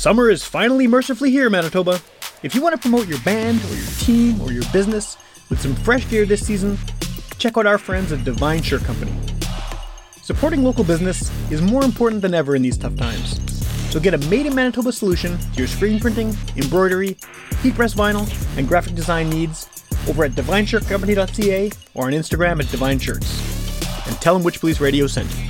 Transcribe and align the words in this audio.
Summer 0.00 0.30
is 0.30 0.42
finally 0.42 0.86
mercifully 0.86 1.30
here, 1.30 1.50
Manitoba. 1.50 2.00
If 2.42 2.54
you 2.54 2.62
want 2.62 2.74
to 2.74 2.80
promote 2.80 3.06
your 3.06 3.18
band 3.18 3.62
or 3.62 3.74
your 3.74 3.90
team 3.98 4.40
or 4.40 4.50
your 4.50 4.62
business 4.72 5.18
with 5.50 5.60
some 5.60 5.74
fresh 5.74 6.08
gear 6.08 6.24
this 6.24 6.46
season, 6.46 6.78
check 7.36 7.58
out 7.58 7.66
our 7.66 7.76
friends 7.76 8.10
at 8.10 8.24
Devine 8.24 8.62
Shirt 8.62 8.82
Company. 8.84 9.12
Supporting 10.22 10.64
local 10.64 10.84
business 10.84 11.30
is 11.50 11.60
more 11.60 11.84
important 11.84 12.22
than 12.22 12.32
ever 12.32 12.56
in 12.56 12.62
these 12.62 12.78
tough 12.78 12.96
times. 12.96 13.38
So 13.92 14.00
get 14.00 14.14
a 14.14 14.18
made 14.30 14.46
in 14.46 14.54
Manitoba 14.54 14.90
solution 14.90 15.36
to 15.36 15.58
your 15.58 15.68
screen 15.68 16.00
printing, 16.00 16.34
embroidery, 16.56 17.18
heat 17.62 17.74
press 17.74 17.92
vinyl, 17.92 18.26
and 18.56 18.66
graphic 18.66 18.94
design 18.94 19.28
needs 19.28 19.68
over 20.08 20.24
at 20.24 20.30
devineshirtcompany.ca 20.30 21.70
or 21.92 22.06
on 22.06 22.12
Instagram 22.14 22.58
at 22.64 22.70
Devine 22.70 22.98
Shirts. 22.98 24.08
And 24.08 24.18
tell 24.22 24.38
them 24.38 24.50
Witchpolice 24.50 24.80
Radio 24.80 25.06
sent 25.06 25.30
you. 25.36 25.49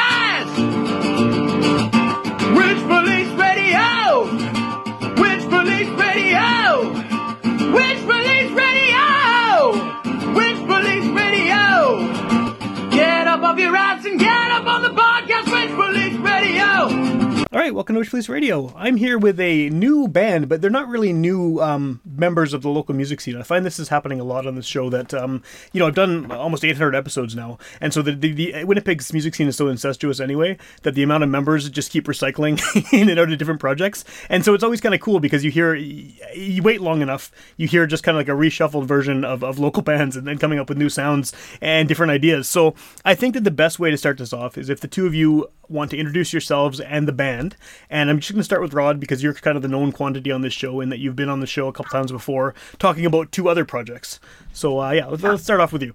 All 17.53 17.59
right, 17.59 17.75
welcome 17.75 17.97
to 17.97 18.01
Witchpolice 18.01 18.29
Radio. 18.29 18.73
I'm 18.77 18.95
here 18.95 19.17
with 19.17 19.37
a 19.37 19.69
new 19.71 20.07
band, 20.07 20.47
but 20.47 20.61
they're 20.61 20.69
not 20.69 20.87
really 20.87 21.11
new 21.11 21.59
um, 21.59 21.99
members 22.05 22.53
of 22.53 22.61
the 22.61 22.69
local 22.69 22.95
music 22.95 23.19
scene. 23.19 23.35
I 23.35 23.43
find 23.43 23.65
this 23.65 23.77
is 23.77 23.89
happening 23.89 24.21
a 24.21 24.23
lot 24.23 24.47
on 24.47 24.55
this 24.55 24.65
show. 24.65 24.89
That 24.89 25.13
um, 25.13 25.43
you 25.73 25.79
know, 25.81 25.87
I've 25.87 25.93
done 25.93 26.31
almost 26.31 26.63
800 26.63 26.95
episodes 26.95 27.35
now, 27.35 27.57
and 27.81 27.93
so 27.93 28.01
the, 28.01 28.13
the, 28.13 28.31
the 28.31 28.63
Winnipeg's 28.63 29.11
music 29.11 29.35
scene 29.35 29.49
is 29.49 29.57
so 29.57 29.67
incestuous 29.67 30.21
anyway 30.21 30.57
that 30.83 30.95
the 30.95 31.03
amount 31.03 31.25
of 31.25 31.29
members 31.29 31.69
just 31.69 31.91
keep 31.91 32.05
recycling 32.05 32.57
in 32.93 33.09
and 33.09 33.19
out 33.19 33.29
of 33.29 33.37
different 33.37 33.59
projects, 33.59 34.05
and 34.29 34.45
so 34.45 34.53
it's 34.53 34.63
always 34.63 34.79
kind 34.79 34.95
of 34.95 35.01
cool 35.01 35.19
because 35.19 35.43
you 35.43 35.51
hear 35.51 35.75
you 35.75 36.63
wait 36.63 36.79
long 36.79 37.01
enough, 37.01 37.33
you 37.57 37.67
hear 37.67 37.85
just 37.85 38.01
kind 38.01 38.15
of 38.15 38.19
like 38.21 38.29
a 38.29 38.31
reshuffled 38.31 38.85
version 38.85 39.25
of, 39.25 39.43
of 39.43 39.59
local 39.59 39.83
bands, 39.91 40.15
and 40.15 40.25
then 40.25 40.37
coming 40.37 40.57
up 40.57 40.69
with 40.69 40.77
new 40.77 40.87
sounds 40.87 41.33
and 41.59 41.89
different 41.89 42.11
ideas. 42.11 42.47
So 42.47 42.75
I 43.03 43.13
think 43.13 43.33
that 43.33 43.43
the 43.43 43.51
best 43.51 43.77
way 43.77 43.91
to 43.91 43.97
start 43.97 44.19
this 44.19 44.31
off 44.31 44.57
is 44.57 44.69
if 44.69 44.79
the 44.79 44.87
two 44.87 45.05
of 45.05 45.13
you 45.13 45.49
want 45.71 45.91
to 45.91 45.97
introduce 45.97 46.33
yourselves 46.33 46.79
and 46.79 47.07
the 47.07 47.13
band. 47.13 47.40
And 47.89 48.09
I'm 48.09 48.19
just 48.19 48.31
going 48.31 48.39
to 48.39 48.43
start 48.43 48.61
with 48.61 48.73
Rod 48.73 48.99
because 48.99 49.21
you're 49.21 49.33
kind 49.33 49.55
of 49.55 49.61
the 49.61 49.67
known 49.67 49.91
quantity 49.91 50.31
on 50.31 50.41
this 50.41 50.53
show 50.53 50.81
and 50.81 50.91
that 50.91 50.99
you've 50.99 51.15
been 51.15 51.29
on 51.29 51.39
the 51.39 51.47
show 51.47 51.67
a 51.67 51.73
couple 51.73 51.91
times 51.91 52.11
before 52.11 52.53
talking 52.79 53.05
about 53.05 53.31
two 53.31 53.49
other 53.49 53.65
projects. 53.65 54.19
So, 54.53 54.79
uh, 54.79 54.91
yeah, 54.91 55.07
let's, 55.07 55.23
let's 55.23 55.43
start 55.43 55.59
off 55.59 55.73
with 55.73 55.83
you. 55.83 55.93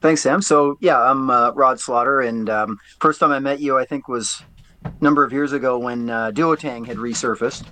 Thanks, 0.00 0.20
Sam. 0.20 0.42
So, 0.42 0.76
yeah, 0.80 1.00
I'm 1.00 1.30
uh, 1.30 1.52
Rod 1.52 1.80
Slaughter. 1.80 2.20
And 2.20 2.50
um, 2.50 2.78
first 3.00 3.20
time 3.20 3.32
I 3.32 3.38
met 3.38 3.60
you, 3.60 3.78
I 3.78 3.84
think, 3.84 4.08
was 4.08 4.42
a 4.84 4.92
number 5.00 5.24
of 5.24 5.32
years 5.32 5.52
ago 5.52 5.78
when 5.78 6.10
uh, 6.10 6.30
Duotang 6.32 6.86
had 6.86 6.98
resurfaced. 6.98 7.64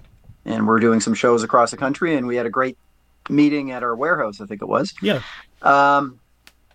And 0.44 0.66
we're 0.66 0.80
doing 0.80 1.00
some 1.00 1.14
shows 1.14 1.42
across 1.42 1.70
the 1.70 1.76
country. 1.76 2.16
And 2.16 2.26
we 2.26 2.36
had 2.36 2.46
a 2.46 2.50
great 2.50 2.78
meeting 3.28 3.70
at 3.70 3.82
our 3.82 3.94
warehouse, 3.94 4.40
I 4.40 4.46
think 4.46 4.62
it 4.62 4.68
was. 4.68 4.94
Yeah. 5.02 5.20
Um, 5.60 6.18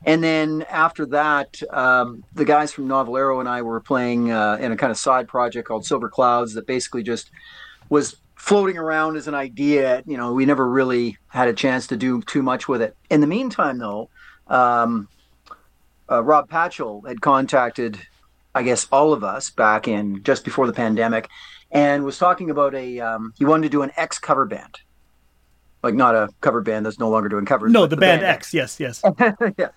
and 0.06 0.24
then 0.24 0.64
after 0.70 1.06
that, 1.08 1.62
um, 1.72 2.24
the 2.34 2.46
guys 2.46 2.72
from 2.72 2.88
Novelero 2.88 3.40
and 3.40 3.50
I 3.50 3.62
were 3.62 3.80
playing 3.80 4.32
uh, 4.32 4.58
in 4.60 4.72
a 4.72 4.78
kind 4.78 4.92
of 4.92 4.98
side 4.98 5.28
project 5.28 5.68
called 5.68 5.86
Silver 5.86 6.10
Clouds 6.10 6.54
that 6.54 6.68
basically 6.68 7.04
just 7.04 7.32
was 7.90 8.18
floating 8.36 8.78
around 8.78 9.18
as 9.18 9.28
an 9.28 9.36
idea. 9.36 10.04
You 10.06 10.18
know, 10.18 10.34
we 10.34 10.46
never 10.46 10.68
really 10.68 11.18
had 11.28 11.48
a 11.48 11.54
chance 11.54 11.88
to 11.88 11.98
do 11.98 12.22
too 12.22 12.44
much 12.44 12.68
with 12.68 12.82
it. 12.82 12.96
In 13.10 13.22
the 13.22 13.28
meantime, 13.28 13.80
though, 13.80 14.10
um, 14.48 15.10
uh, 16.10 16.24
Rob 16.24 16.50
Patchell 16.50 17.06
had 17.08 17.22
contacted, 17.22 18.00
I 18.54 18.64
guess, 18.64 18.88
all 18.92 19.14
of 19.14 19.24
us 19.24 19.50
back 19.50 19.88
in 19.88 20.24
just 20.24 20.46
before 20.46 20.68
the 20.68 20.74
pandemic, 20.74 21.28
and 21.72 22.06
was 22.06 22.18
talking 22.18 22.50
about 22.50 22.76
a 22.76 23.00
um, 23.00 23.34
he 23.38 23.46
wanted 23.46 23.64
to 23.64 23.70
do 23.70 23.82
an 23.82 23.92
X 23.98 24.20
cover 24.20 24.46
band 24.46 24.80
like 25.88 25.96
not 25.96 26.16
a 26.16 26.30
cover 26.42 26.62
band 26.62 26.86
that's 26.86 27.00
no 27.00 27.10
longer 27.10 27.30
doing 27.30 27.46
covers. 27.46 27.72
No, 27.72 27.82
the, 27.82 27.96
the, 27.96 27.98
band, 27.98 28.22
band 28.22 28.36
X. 28.36 28.54
X. 28.54 28.80
Yes, 28.80 29.02
yes. 29.02 29.02
yeah, 29.58 29.70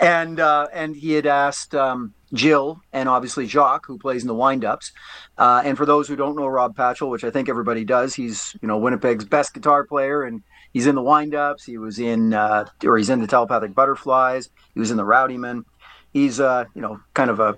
and 0.00 0.40
uh, 0.40 0.66
and 0.72 0.96
he 0.96 1.12
had 1.12 1.26
asked 1.26 1.74
um, 1.74 2.12
Jill 2.32 2.80
and 2.92 3.08
obviously 3.08 3.46
Jacques, 3.46 3.86
who 3.86 3.98
plays 3.98 4.22
in 4.22 4.28
the 4.28 4.34
windups. 4.34 4.90
Uh, 5.38 5.62
and 5.64 5.76
for 5.76 5.86
those 5.86 6.08
who 6.08 6.16
don't 6.16 6.36
know 6.36 6.48
Rob 6.48 6.76
Patchell, 6.76 7.10
which 7.10 7.24
I 7.24 7.30
think 7.30 7.48
everybody 7.48 7.84
does, 7.84 8.14
he's 8.14 8.56
you 8.60 8.68
know 8.68 8.78
Winnipeg's 8.78 9.24
best 9.24 9.54
guitar 9.54 9.84
player, 9.84 10.24
and 10.24 10.42
he's 10.72 10.86
in 10.86 10.96
the 10.96 11.02
windups. 11.02 11.64
He 11.64 11.78
was 11.78 11.98
in 11.98 12.34
uh, 12.34 12.66
or 12.84 12.98
he's 12.98 13.10
in 13.10 13.20
the 13.20 13.28
Telepathic 13.28 13.74
Butterflies. 13.74 14.50
He 14.74 14.80
was 14.80 14.90
in 14.90 14.96
the 14.96 15.04
Rowdymen. 15.04 15.64
He's 16.12 16.40
uh, 16.40 16.64
you 16.74 16.82
know 16.82 17.00
kind 17.14 17.30
of 17.30 17.38
a 17.38 17.56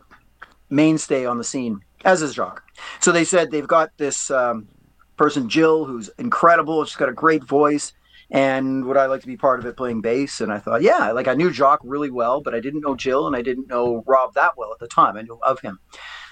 mainstay 0.68 1.24
on 1.24 1.38
the 1.38 1.44
scene, 1.44 1.80
as 2.04 2.20
is 2.20 2.34
Jacques. 2.34 2.62
So 3.00 3.12
they 3.12 3.24
said 3.24 3.50
they've 3.50 3.66
got 3.66 3.96
this 3.96 4.30
um, 4.30 4.68
person, 5.16 5.48
Jill, 5.48 5.84
who's 5.84 6.10
incredible. 6.18 6.84
She's 6.84 6.96
got 6.96 7.08
a 7.08 7.12
great 7.12 7.44
voice. 7.44 7.92
And 8.30 8.84
would 8.86 8.96
I 8.96 9.06
like 9.06 9.20
to 9.20 9.26
be 9.26 9.36
part 9.36 9.60
of 9.60 9.66
it 9.66 9.76
playing 9.76 10.00
bass? 10.00 10.40
And 10.40 10.52
I 10.52 10.58
thought, 10.58 10.82
yeah, 10.82 11.12
like 11.12 11.28
I 11.28 11.34
knew 11.34 11.50
Jock 11.50 11.80
really 11.84 12.10
well, 12.10 12.40
but 12.40 12.54
I 12.54 12.60
didn't 12.60 12.80
know 12.80 12.96
Jill 12.96 13.26
and 13.26 13.36
I 13.36 13.42
didn't 13.42 13.68
know 13.68 14.02
Rob 14.06 14.34
that 14.34 14.56
well 14.56 14.72
at 14.72 14.78
the 14.78 14.88
time. 14.88 15.16
I 15.16 15.22
knew 15.22 15.38
of 15.42 15.60
him. 15.60 15.78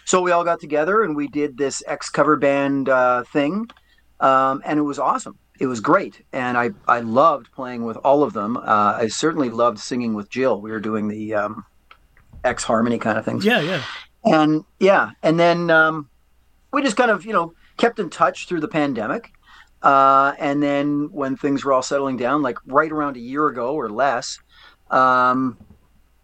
So 0.04 0.20
we 0.20 0.32
all 0.32 0.42
got 0.42 0.58
together 0.58 1.02
and 1.02 1.14
we 1.14 1.28
did 1.28 1.58
this 1.58 1.82
X 1.86 2.08
cover 2.08 2.36
band 2.36 2.88
uh, 2.88 3.24
thing. 3.24 3.68
Um, 4.20 4.62
and 4.64 4.78
it 4.78 4.82
was 4.82 4.98
awesome. 4.98 5.38
It 5.60 5.66
was 5.66 5.80
great. 5.80 6.24
And 6.32 6.56
I, 6.56 6.70
I 6.88 7.00
loved 7.00 7.52
playing 7.52 7.84
with 7.84 7.96
all 7.98 8.22
of 8.22 8.32
them. 8.32 8.56
Uh, 8.56 8.96
I 8.96 9.08
certainly 9.08 9.50
loved 9.50 9.78
singing 9.78 10.14
with 10.14 10.30
Jill. 10.30 10.60
We 10.60 10.70
were 10.70 10.80
doing 10.80 11.08
the 11.08 11.34
um, 11.34 11.64
X 12.42 12.64
harmony 12.64 12.98
kind 12.98 13.18
of 13.18 13.24
things. 13.24 13.44
Yeah, 13.44 13.60
yeah. 13.60 13.82
And 14.24 14.64
yeah. 14.80 15.10
And 15.22 15.38
then 15.38 15.70
um, 15.70 16.08
we 16.72 16.82
just 16.82 16.96
kind 16.96 17.10
of, 17.10 17.24
you 17.24 17.32
know, 17.32 17.54
kept 17.76 17.98
in 17.98 18.10
touch 18.10 18.46
through 18.48 18.60
the 18.60 18.68
pandemic. 18.68 19.32
Uh, 19.82 20.34
and 20.38 20.62
then 20.62 21.08
when 21.10 21.36
things 21.36 21.64
were 21.64 21.72
all 21.72 21.82
settling 21.82 22.16
down, 22.16 22.42
like 22.42 22.56
right 22.66 22.92
around 22.92 23.16
a 23.16 23.20
year 23.20 23.48
ago 23.48 23.74
or 23.74 23.88
less, 23.88 24.38
um, 24.90 25.58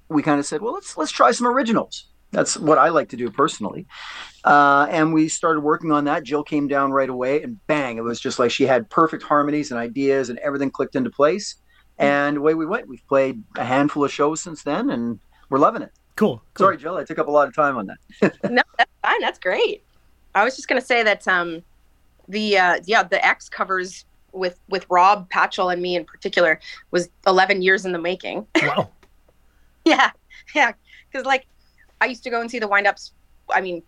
we 0.09 0.22
kind 0.22 0.38
of 0.38 0.47
said, 0.47 0.62
well, 0.62 0.75
let's 0.75 0.97
let's 0.97 1.10
try 1.10 1.31
some 1.32 1.47
originals. 1.47 2.06
That's 2.31 2.56
what 2.59 2.78
I 2.78 2.91
like 2.91 3.09
to 3.10 3.16
do 3.16 3.31
personally. 3.31 3.86
Uh, 4.44 4.86
and 4.91 5.14
we 5.14 5.28
started 5.28 5.60
working 5.60 5.92
on 5.92 6.04
that. 6.04 6.25
Jill 6.25 6.42
came 6.42 6.69
down 6.69 6.92
right 6.92 7.09
away, 7.09 7.42
and 7.42 7.59
bang! 7.66 7.97
It 7.97 8.04
was 8.04 8.20
just 8.20 8.38
like 8.38 8.50
she 8.50 8.65
had 8.65 8.88
perfect 8.91 9.22
harmonies 9.22 9.70
and 9.70 9.80
ideas, 9.80 10.28
and 10.28 10.38
everything 10.38 10.70
clicked 10.70 10.94
into 10.94 11.10
place. 11.10 11.56
And 11.98 12.36
away 12.36 12.54
we 12.54 12.66
went. 12.66 12.86
We've 12.86 13.06
played 13.09 13.42
a 13.56 13.65
handful 13.65 14.04
of 14.04 14.12
shows 14.12 14.41
since 14.41 14.62
then, 14.62 14.91
and 14.91 15.19
we're 15.50 15.59
loving 15.59 15.82
it. 15.82 15.91
Cool. 16.16 16.42
cool. 16.54 16.65
Sorry, 16.65 16.76
Jill, 16.76 16.97
I 16.97 17.04
took 17.04 17.19
up 17.19 17.28
a 17.28 17.30
lot 17.30 17.48
of 17.48 17.54
time 17.54 17.76
on 17.76 17.86
that. 17.86 18.36
no, 18.50 18.62
that's 18.76 18.91
fine. 19.03 19.20
That's 19.20 19.38
great. 19.38 19.84
I 20.34 20.44
was 20.44 20.56
just 20.56 20.69
gonna 20.69 20.81
say 20.81 21.03
that 21.03 21.27
um, 21.27 21.62
the 22.28 22.59
uh, 22.59 22.81
yeah 22.84 23.03
the 23.03 23.25
X 23.25 23.49
covers 23.49 24.05
with 24.33 24.59
with 24.69 24.87
Rob 24.89 25.28
Patchell 25.31 25.72
and 25.72 25.81
me 25.83 25.97
in 25.97 26.05
particular 26.05 26.61
was 26.91 27.09
11 27.27 27.62
years 27.62 27.84
in 27.84 27.93
the 27.93 27.99
making. 27.99 28.47
Wow. 28.62 28.91
yeah, 29.84 30.11
yeah, 30.55 30.72
because 31.11 31.25
like 31.25 31.47
I 32.00 32.06
used 32.06 32.22
to 32.25 32.31
go 32.31 32.41
and 32.41 32.50
see 32.50 32.59
the 32.59 32.69
windups. 32.69 33.12
I 33.50 33.62
mean, 33.62 33.83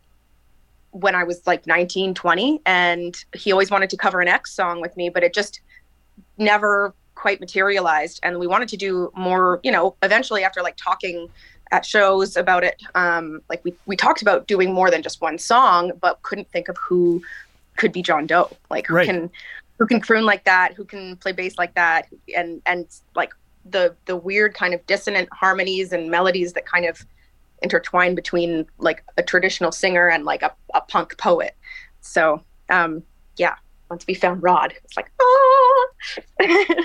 when 0.92 1.14
I 1.14 1.24
was 1.24 1.46
like 1.46 1.66
19, 1.66 2.14
20, 2.14 2.62
and 2.64 3.24
he 3.34 3.52
always 3.52 3.70
wanted 3.70 3.90
to 3.90 3.96
cover 3.96 4.20
an 4.20 4.28
X 4.28 4.52
song 4.52 4.80
with 4.80 4.96
me, 4.96 5.10
but 5.10 5.22
it 5.22 5.34
just 5.34 5.60
never 6.38 6.94
quite 7.14 7.38
materialized. 7.38 8.20
And 8.22 8.38
we 8.38 8.46
wanted 8.46 8.68
to 8.70 8.76
do 8.78 9.12
more, 9.14 9.60
you 9.62 9.70
know, 9.70 9.94
eventually 10.02 10.42
after 10.42 10.62
like 10.62 10.76
talking 10.76 11.28
at 11.70 11.86
shows 11.86 12.36
about 12.36 12.64
it. 12.64 12.82
Um, 12.94 13.42
like 13.48 13.64
we 13.64 13.74
we 13.86 13.96
talked 13.96 14.22
about 14.22 14.46
doing 14.46 14.72
more 14.72 14.90
than 14.90 15.02
just 15.02 15.20
one 15.20 15.38
song, 15.38 15.92
but 16.00 16.22
couldn't 16.22 16.50
think 16.50 16.68
of 16.68 16.76
who 16.76 17.22
could 17.76 17.92
be 17.92 18.02
John 18.02 18.26
Doe. 18.26 18.50
Like 18.70 18.86
who 18.86 18.94
right. 18.94 19.06
can 19.06 19.30
who 19.78 19.86
can 19.86 20.00
croon 20.00 20.24
like 20.24 20.44
that, 20.44 20.74
who 20.74 20.84
can 20.84 21.16
play 21.16 21.32
bass 21.32 21.58
like 21.58 21.74
that, 21.74 22.08
and 22.36 22.60
and 22.66 22.86
like 23.14 23.32
the 23.64 23.94
the 24.06 24.16
weird 24.16 24.54
kind 24.54 24.74
of 24.74 24.84
dissonant 24.86 25.28
harmonies 25.32 25.92
and 25.92 26.10
melodies 26.10 26.52
that 26.54 26.66
kind 26.66 26.86
of 26.86 27.04
intertwine 27.62 28.14
between 28.14 28.66
like 28.78 29.04
a 29.18 29.22
traditional 29.22 29.70
singer 29.70 30.08
and 30.08 30.24
like 30.24 30.42
a, 30.42 30.52
a 30.74 30.80
punk 30.80 31.16
poet. 31.18 31.54
So 32.00 32.42
um, 32.68 33.02
yeah, 33.36 33.54
once 33.90 34.06
we 34.06 34.14
found 34.14 34.42
Rod, 34.42 34.74
it's 34.84 34.96
like 34.96 35.10
oh. 35.20 35.88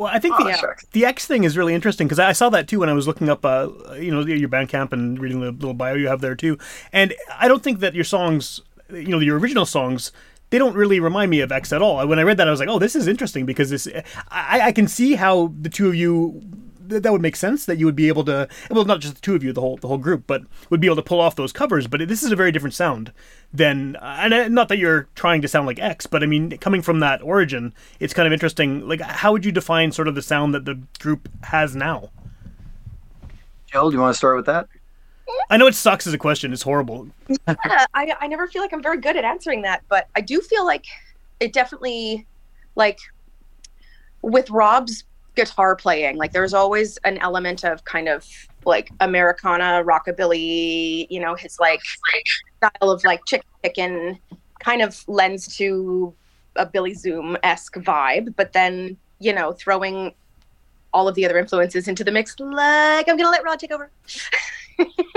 Well, 0.00 0.10
I 0.10 0.18
think 0.18 0.34
oh, 0.38 0.44
the, 0.44 0.76
the 0.92 1.04
X 1.04 1.26
thing 1.26 1.44
is 1.44 1.58
really 1.58 1.74
interesting 1.74 2.06
because 2.06 2.18
I 2.18 2.32
saw 2.32 2.48
that 2.48 2.66
too 2.66 2.80
when 2.80 2.88
I 2.88 2.94
was 2.94 3.06
looking 3.06 3.28
up, 3.28 3.44
uh, 3.44 3.68
you 3.98 4.10
know, 4.10 4.24
your 4.24 4.48
Bandcamp 4.48 4.94
and 4.94 5.18
reading 5.18 5.40
the 5.40 5.52
little 5.52 5.74
bio 5.74 5.92
you 5.92 6.08
have 6.08 6.22
there 6.22 6.34
too. 6.34 6.56
And 6.90 7.12
I 7.38 7.48
don't 7.48 7.62
think 7.62 7.80
that 7.80 7.94
your 7.94 8.04
songs, 8.04 8.62
you 8.90 9.08
know, 9.08 9.18
your 9.18 9.38
original 9.38 9.66
songs, 9.66 10.10
they 10.48 10.56
don't 10.56 10.74
really 10.74 11.00
remind 11.00 11.30
me 11.30 11.42
of 11.42 11.52
X 11.52 11.70
at 11.70 11.82
all. 11.82 12.08
When 12.08 12.18
I 12.18 12.22
read 12.22 12.38
that, 12.38 12.48
I 12.48 12.50
was 12.50 12.60
like, 12.60 12.70
oh, 12.70 12.78
this 12.78 12.96
is 12.96 13.06
interesting 13.06 13.44
because 13.44 13.68
this, 13.68 13.86
I, 14.30 14.68
I 14.68 14.72
can 14.72 14.88
see 14.88 15.16
how 15.16 15.52
the 15.60 15.68
two 15.68 15.88
of 15.88 15.94
you 15.94 16.40
that 16.90 17.12
would 17.12 17.22
make 17.22 17.36
sense 17.36 17.64
that 17.64 17.78
you 17.78 17.86
would 17.86 17.96
be 17.96 18.08
able 18.08 18.24
to 18.24 18.48
well 18.70 18.84
not 18.84 19.00
just 19.00 19.14
the 19.14 19.20
two 19.20 19.34
of 19.34 19.42
you 19.42 19.52
the 19.52 19.60
whole 19.60 19.76
the 19.78 19.88
whole 19.88 19.98
group 19.98 20.24
but 20.26 20.42
would 20.68 20.80
be 20.80 20.86
able 20.86 20.96
to 20.96 21.02
pull 21.02 21.20
off 21.20 21.36
those 21.36 21.52
covers 21.52 21.86
but 21.86 22.06
this 22.08 22.22
is 22.22 22.32
a 22.32 22.36
very 22.36 22.52
different 22.52 22.74
sound 22.74 23.12
than 23.52 23.96
and 24.02 24.34
uh, 24.34 24.48
not 24.48 24.68
that 24.68 24.78
you're 24.78 25.08
trying 25.14 25.40
to 25.40 25.48
sound 25.48 25.66
like 25.66 25.78
X 25.78 26.06
but 26.06 26.22
I 26.22 26.26
mean 26.26 26.58
coming 26.58 26.82
from 26.82 27.00
that 27.00 27.22
origin 27.22 27.72
it's 27.98 28.14
kind 28.14 28.26
of 28.26 28.32
interesting 28.32 28.86
like 28.86 29.00
how 29.00 29.32
would 29.32 29.44
you 29.44 29.52
define 29.52 29.92
sort 29.92 30.08
of 30.08 30.14
the 30.14 30.22
sound 30.22 30.54
that 30.54 30.64
the 30.64 30.80
group 30.98 31.28
has 31.44 31.74
now? 31.74 32.10
Jill 33.66 33.90
do 33.90 33.96
you 33.96 34.00
want 34.02 34.14
to 34.14 34.18
start 34.18 34.36
with 34.36 34.46
that? 34.46 34.68
I 35.48 35.56
know 35.56 35.68
it 35.68 35.74
sucks 35.74 36.06
as 36.06 36.12
a 36.12 36.18
question 36.18 36.52
it's 36.52 36.62
horrible. 36.62 37.08
Yeah, 37.28 37.54
I, 37.94 38.14
I 38.20 38.26
never 38.26 38.48
feel 38.48 38.62
like 38.62 38.72
I'm 38.72 38.82
very 38.82 38.98
good 38.98 39.16
at 39.16 39.24
answering 39.24 39.62
that 39.62 39.82
but 39.88 40.08
I 40.16 40.20
do 40.20 40.40
feel 40.40 40.66
like 40.66 40.84
it 41.38 41.52
definitely 41.52 42.26
like 42.76 42.98
with 44.22 44.50
Rob's 44.50 45.04
guitar 45.36 45.76
playing. 45.76 46.16
Like 46.16 46.32
there's 46.32 46.54
always 46.54 46.96
an 47.04 47.18
element 47.18 47.64
of 47.64 47.84
kind 47.84 48.08
of 48.08 48.26
like 48.64 48.90
americana 49.00 49.82
rockabilly 49.84 51.06
you 51.10 51.20
know 51.20 51.34
his 51.34 51.58
like 51.58 51.80
style 52.56 52.90
of 52.90 53.02
like 53.04 53.24
chick 53.26 53.44
chicken 53.64 54.18
kind 54.58 54.82
of 54.82 55.02
lends 55.08 55.56
to 55.56 56.14
a 56.56 56.66
billy 56.66 56.94
zoom-esque 56.94 57.74
vibe 57.76 58.34
but 58.36 58.52
then 58.52 58.96
you 59.18 59.32
know 59.32 59.52
throwing 59.52 60.12
all 60.92 61.06
of 61.06 61.14
the 61.14 61.24
other 61.24 61.38
influences 61.38 61.88
into 61.88 62.04
the 62.04 62.10
mix 62.10 62.38
like 62.40 63.08
i'm 63.08 63.16
gonna 63.16 63.30
let 63.30 63.44
rod 63.44 63.58
take 63.58 63.72
over. 63.72 63.90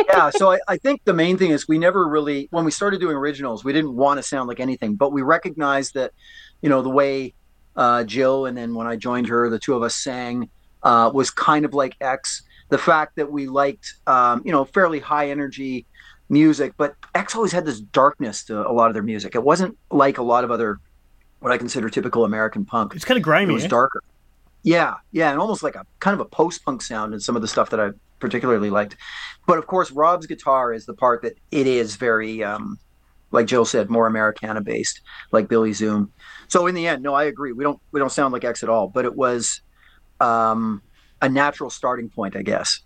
Yeah 0.09 0.29
so 0.29 0.51
I, 0.51 0.59
I 0.67 0.75
think 0.75 1.05
the 1.05 1.13
main 1.13 1.37
thing 1.37 1.51
is 1.51 1.69
we 1.69 1.79
never 1.79 2.05
really 2.05 2.49
when 2.51 2.65
we 2.65 2.71
started 2.71 2.99
doing 2.99 3.15
originals 3.15 3.63
we 3.63 3.71
didn't 3.71 3.95
want 3.95 4.17
to 4.17 4.23
sound 4.23 4.49
like 4.49 4.59
anything 4.59 4.95
but 4.95 5.13
we 5.13 5.21
recognized 5.21 5.93
that 5.93 6.11
you 6.61 6.67
know 6.67 6.81
the 6.81 6.89
way 6.89 7.33
uh, 7.75 8.03
Jill, 8.03 8.45
and 8.45 8.57
then 8.57 8.75
when 8.75 8.87
I 8.87 8.95
joined 8.95 9.27
her, 9.27 9.49
the 9.49 9.59
two 9.59 9.75
of 9.75 9.83
us 9.83 9.95
sang 9.95 10.49
uh, 10.83 11.11
was 11.13 11.29
kind 11.29 11.65
of 11.65 11.73
like 11.73 11.95
X. 12.01 12.43
The 12.69 12.77
fact 12.77 13.15
that 13.17 13.31
we 13.31 13.47
liked, 13.47 13.95
um, 14.07 14.41
you 14.45 14.51
know, 14.51 14.65
fairly 14.65 14.99
high 14.99 15.29
energy 15.29 15.85
music, 16.29 16.73
but 16.77 16.95
X 17.13 17.35
always 17.35 17.51
had 17.51 17.65
this 17.65 17.79
darkness 17.79 18.43
to 18.45 18.67
a 18.67 18.71
lot 18.71 18.87
of 18.87 18.93
their 18.93 19.03
music. 19.03 19.35
It 19.35 19.43
wasn't 19.43 19.77
like 19.91 20.17
a 20.17 20.23
lot 20.23 20.43
of 20.43 20.51
other 20.51 20.79
what 21.39 21.51
I 21.51 21.57
consider 21.57 21.89
typical 21.89 22.23
American 22.23 22.63
punk. 22.63 22.95
It's 22.95 23.05
kind 23.05 23.17
of 23.17 23.23
grimy. 23.23 23.51
It 23.51 23.55
was 23.55 23.65
eh? 23.65 23.67
darker. 23.67 24.01
Yeah, 24.63 24.95
yeah, 25.11 25.29
and 25.29 25.39
almost 25.39 25.61
like 25.61 25.75
a 25.75 25.85
kind 25.99 26.13
of 26.13 26.21
a 26.21 26.25
post 26.25 26.63
punk 26.63 26.81
sound 26.81 27.13
in 27.13 27.19
some 27.19 27.35
of 27.35 27.41
the 27.41 27.49
stuff 27.49 27.69
that 27.71 27.81
I 27.81 27.89
particularly 28.19 28.69
liked. 28.69 28.95
But 29.45 29.57
of 29.57 29.67
course, 29.67 29.91
Rob's 29.91 30.25
guitar 30.25 30.71
is 30.71 30.85
the 30.85 30.93
part 30.93 31.21
that 31.23 31.37
it 31.51 31.67
is 31.67 31.97
very, 31.97 32.43
um, 32.43 32.79
like 33.33 33.47
Jill 33.47 33.65
said, 33.65 33.89
more 33.89 34.07
Americana 34.07 34.61
based, 34.61 35.01
like 35.31 35.49
Billy 35.49 35.73
Zoom. 35.73 36.13
So 36.47 36.67
in 36.67 36.75
the 36.75 36.87
end, 36.87 37.03
no, 37.03 37.13
I 37.13 37.25
agree. 37.25 37.51
We 37.51 37.63
don't 37.63 37.81
we 37.91 37.99
don't 37.99 38.11
sound 38.11 38.31
like 38.31 38.45
X 38.45 38.63
at 38.63 38.69
all, 38.69 38.87
but 38.87 39.05
it 39.05 39.15
was 39.15 39.61
um, 40.21 40.81
a 41.21 41.27
natural 41.27 41.69
starting 41.69 42.09
point, 42.09 42.35
I 42.35 42.43
guess. 42.43 42.79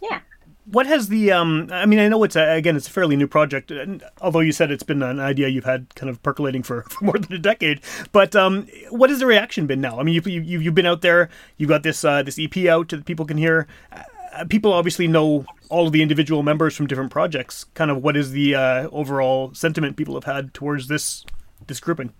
Yeah. 0.00 0.20
What 0.66 0.86
has 0.86 1.08
the 1.08 1.32
um? 1.32 1.68
I 1.72 1.84
mean, 1.84 1.98
I 1.98 2.06
know 2.06 2.22
it's 2.22 2.36
a, 2.36 2.54
again, 2.54 2.76
it's 2.76 2.86
a 2.86 2.90
fairly 2.90 3.16
new 3.16 3.26
project. 3.26 3.72
And 3.72 4.04
although 4.20 4.38
you 4.38 4.52
said 4.52 4.70
it's 4.70 4.84
been 4.84 5.02
an 5.02 5.18
idea 5.18 5.48
you've 5.48 5.64
had 5.64 5.92
kind 5.96 6.08
of 6.08 6.22
percolating 6.22 6.62
for, 6.62 6.82
for 6.88 7.04
more 7.04 7.18
than 7.18 7.32
a 7.32 7.38
decade, 7.38 7.80
but 8.12 8.36
um, 8.36 8.68
what 8.90 9.10
has 9.10 9.18
the 9.18 9.26
reaction 9.26 9.66
been 9.66 9.80
now? 9.80 9.98
I 9.98 10.04
mean, 10.04 10.14
you've 10.14 10.28
you've, 10.28 10.62
you've 10.62 10.74
been 10.74 10.86
out 10.86 11.02
there, 11.02 11.28
you've 11.56 11.68
got 11.68 11.82
this 11.82 12.04
uh, 12.04 12.22
this 12.22 12.38
EP 12.38 12.56
out 12.66 12.90
that 12.90 13.04
people 13.04 13.26
can 13.26 13.36
hear. 13.36 13.66
Uh, 13.90 14.44
people 14.48 14.72
obviously 14.72 15.08
know 15.08 15.44
all 15.72 15.86
of 15.86 15.92
the 15.92 16.02
individual 16.02 16.42
members 16.42 16.76
from 16.76 16.86
different 16.86 17.10
projects. 17.10 17.64
Kind 17.72 17.90
of, 17.90 18.02
what 18.02 18.14
is 18.14 18.32
the 18.32 18.54
uh, 18.54 18.88
overall 18.90 19.54
sentiment 19.54 19.96
people 19.96 20.14
have 20.14 20.24
had 20.24 20.52
towards 20.52 20.86
this 20.86 21.24
this 21.66 21.80
grouping? 21.80 22.12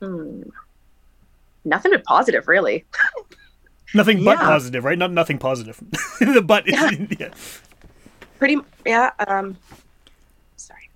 Hmm. 0.00 0.42
Nothing 1.64 1.92
but 1.92 2.04
positive, 2.04 2.46
really. 2.46 2.84
Nothing 3.94 4.22
but 4.22 4.38
Yeah. 4.38 4.44
positive, 4.46 4.84
right? 4.84 4.98
Not 4.98 5.12
nothing 5.12 5.38
positive. 5.38 5.80
the 6.20 6.42
but 6.46 6.68
is 6.68 6.74
Yeah. 6.74 6.90
yeah. 7.18 7.30
Pretty, 8.38 8.56
yeah. 8.86 9.10
Um, 9.26 9.56
sorry. 10.56 10.88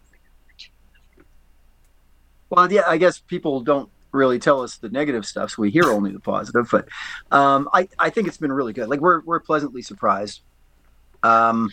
Well, 2.50 2.70
yeah, 2.70 2.82
I 2.86 2.98
guess 2.98 3.18
people 3.18 3.60
don't 3.60 3.90
really 4.12 4.38
tell 4.38 4.60
us 4.62 4.76
the 4.76 4.88
negative 4.88 5.26
stuff, 5.26 5.50
so 5.50 5.62
we 5.62 5.70
hear 5.70 5.84
only 5.84 6.12
the 6.12 6.20
positive. 6.20 6.68
But 6.70 6.88
um, 7.32 7.68
I, 7.72 7.88
I 7.98 8.10
think 8.10 8.28
it's 8.28 8.36
been 8.36 8.52
really 8.52 8.72
good. 8.72 8.88
Like 8.88 9.00
we're 9.00 9.20
we're 9.22 9.40
pleasantly 9.40 9.82
surprised. 9.82 10.40
Um, 11.24 11.70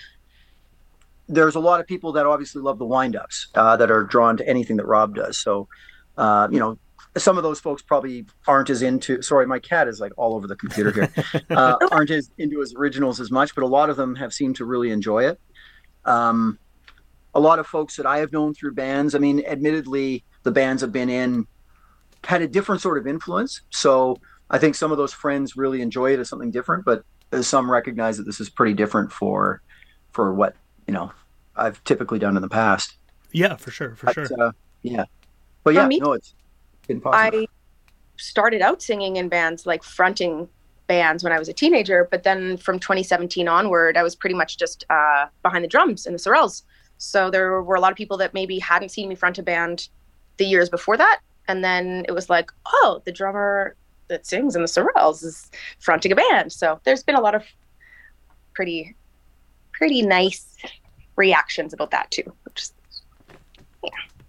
there's 1.28 1.56
a 1.56 1.60
lot 1.60 1.80
of 1.80 1.88
people 1.88 2.12
that 2.14 2.26
obviously 2.26 2.62
love 2.62 2.80
the 2.80 2.86
wind-ups 2.86 3.48
uh, 3.56 3.78
that 3.78 3.92
are 3.92 4.04
drawn 4.04 4.38
to 4.38 4.48
anything 4.48 4.78
that 4.78 4.86
Rob 4.86 5.16
does. 5.16 5.38
So, 5.38 5.68
uh, 6.18 6.48
you 6.52 6.60
know, 6.60 6.78
some 7.18 7.38
of 7.38 7.44
those 7.44 7.60
folks 7.60 7.82
probably 7.82 8.26
aren't 8.48 8.70
as 8.70 8.82
into. 8.82 9.22
Sorry, 9.22 9.46
my 9.46 9.60
cat 9.60 9.88
is 9.88 10.00
like 10.00 10.14
all 10.18 10.34
over 10.34 10.48
the 10.48 10.56
computer 10.56 10.92
here. 10.92 11.14
uh, 11.50 11.78
aren't 11.92 12.10
as 12.10 12.32
into 12.38 12.60
his 12.60 12.74
originals 12.74 13.20
as 13.20 13.32
much, 13.32 13.54
but 13.54 13.64
a 13.64 13.68
lot 13.68 13.90
of 13.90 13.98
them 13.98 14.16
have 14.16 14.34
seemed 14.34 14.56
to 14.58 14.66
really 14.66 14.92
enjoy 14.92 15.26
it. 15.26 15.40
Um, 16.06 16.58
a 17.34 17.40
lot 17.40 17.60
of 17.60 17.68
folks 17.68 17.96
that 17.98 18.06
I 18.06 18.18
have 18.20 18.32
known 18.32 18.54
through 18.54 18.74
bands. 18.74 19.16
I 19.16 19.20
mean, 19.20 19.44
admittedly, 19.46 20.24
the 20.44 20.52
bands 20.52 20.84
I've 20.84 20.92
been 20.92 21.10
in 21.10 21.48
had 22.24 22.42
a 22.42 22.48
different 22.48 22.82
sort 22.82 22.98
of 22.98 23.08
influence. 23.08 23.62
So 23.70 24.18
I 24.50 24.58
think 24.58 24.76
some 24.76 24.92
of 24.92 24.98
those 24.98 25.14
friends 25.14 25.56
really 25.56 25.82
enjoy 25.82 26.14
it 26.14 26.20
as 26.20 26.30
something 26.30 26.52
different, 26.52 26.86
but 26.86 27.04
some 27.42 27.70
recognize 27.72 28.18
that 28.18 28.24
this 28.24 28.40
is 28.40 28.50
pretty 28.50 28.74
different 28.74 29.12
for 29.12 29.62
for 30.12 30.34
what 30.34 30.56
you 30.88 30.94
know 30.94 31.12
I've 31.56 31.84
typically 31.84 32.20
done 32.20 32.36
in 32.36 32.42
the 32.42 32.50
past. 32.50 32.96
yeah, 33.32 33.56
for 33.56 33.72
sure, 33.72 33.96
for 33.96 34.08
But, 34.08 34.14
sure. 34.14 34.28
uh, 34.42 34.52
yeah, 34.84 35.06
but 35.64 35.74
yeah, 35.74 35.88
me- 35.88 36.00
no, 36.00 36.14
it's 36.14 36.34
been 36.88 37.00
positive. 37.02 37.42
I 37.42 37.48
started 38.18 38.62
out 38.62 38.82
singing 38.82 39.16
in 39.18 39.30
bands, 39.30 39.66
like 39.66 39.84
fronting 39.84 40.48
bands 40.88 41.24
when 41.24 41.32
I 41.34 41.40
was 41.40 41.48
a 41.50 41.54
teenager. 41.54 42.08
But 42.12 42.24
then 42.24 42.58
from 42.58 42.80
2017 42.80 43.48
onward, 43.48 43.96
I 43.98 44.04
was 44.04 44.16
pretty 44.16 44.36
much 44.36 44.58
just 44.58 44.86
uh, 44.90 45.28
behind 45.44 45.64
the 45.64 45.68
drums 45.68 46.06
in 46.06 46.14
the 46.14 46.20
Sorels. 46.20 46.64
So 46.98 47.30
there 47.32 47.62
were 47.64 47.76
a 47.76 47.80
lot 47.80 47.92
of 47.92 47.98
people 47.98 48.18
that 48.18 48.34
maybe 48.34 48.60
hadn't 48.60 48.90
seen 48.90 49.08
me 49.10 49.16
front 49.16 49.40
a 49.40 49.44
band 49.44 49.88
the 50.38 50.46
years 50.46 50.70
before 50.70 50.98
that. 50.98 51.20
And 51.48 51.64
then 51.64 52.06
it 52.08 52.12
was 52.12 52.30
like, 52.30 52.52
oh, 52.68 53.02
the 53.06 53.12
drummer 53.12 53.76
that 54.12 54.28
sings 54.28 54.56
in 54.56 54.62
the 54.62 54.68
Sorels 54.68 55.24
is 55.24 55.50
fronting 55.80 56.12
a 56.12 56.16
band. 56.16 56.52
So 56.52 56.80
there's 56.84 57.02
been 57.04 57.16
a 57.16 57.22
lot 57.22 57.34
of 57.34 57.44
pretty, 58.54 58.96
pretty 59.72 60.02
nice 60.04 60.56
reactions 61.16 61.74
about 61.74 61.92
that 61.92 62.12
too. 62.12 62.24
Which 62.44 62.62
is, 62.62 62.74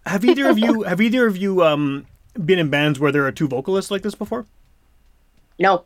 Have 0.07 0.25
either 0.25 0.49
of 0.49 0.59
you 0.67 0.83
have 0.83 1.01
either 1.01 1.27
of 1.27 1.37
you 1.37 1.63
um 1.63 2.07
been 2.47 2.59
in 2.59 2.71
bands 2.71 2.99
where 2.99 3.13
there 3.13 3.27
are 3.27 3.33
two 3.33 3.49
vocalists 3.49 3.91
like 3.91 4.03
this 4.03 4.15
before? 4.15 4.47
no. 5.59 5.85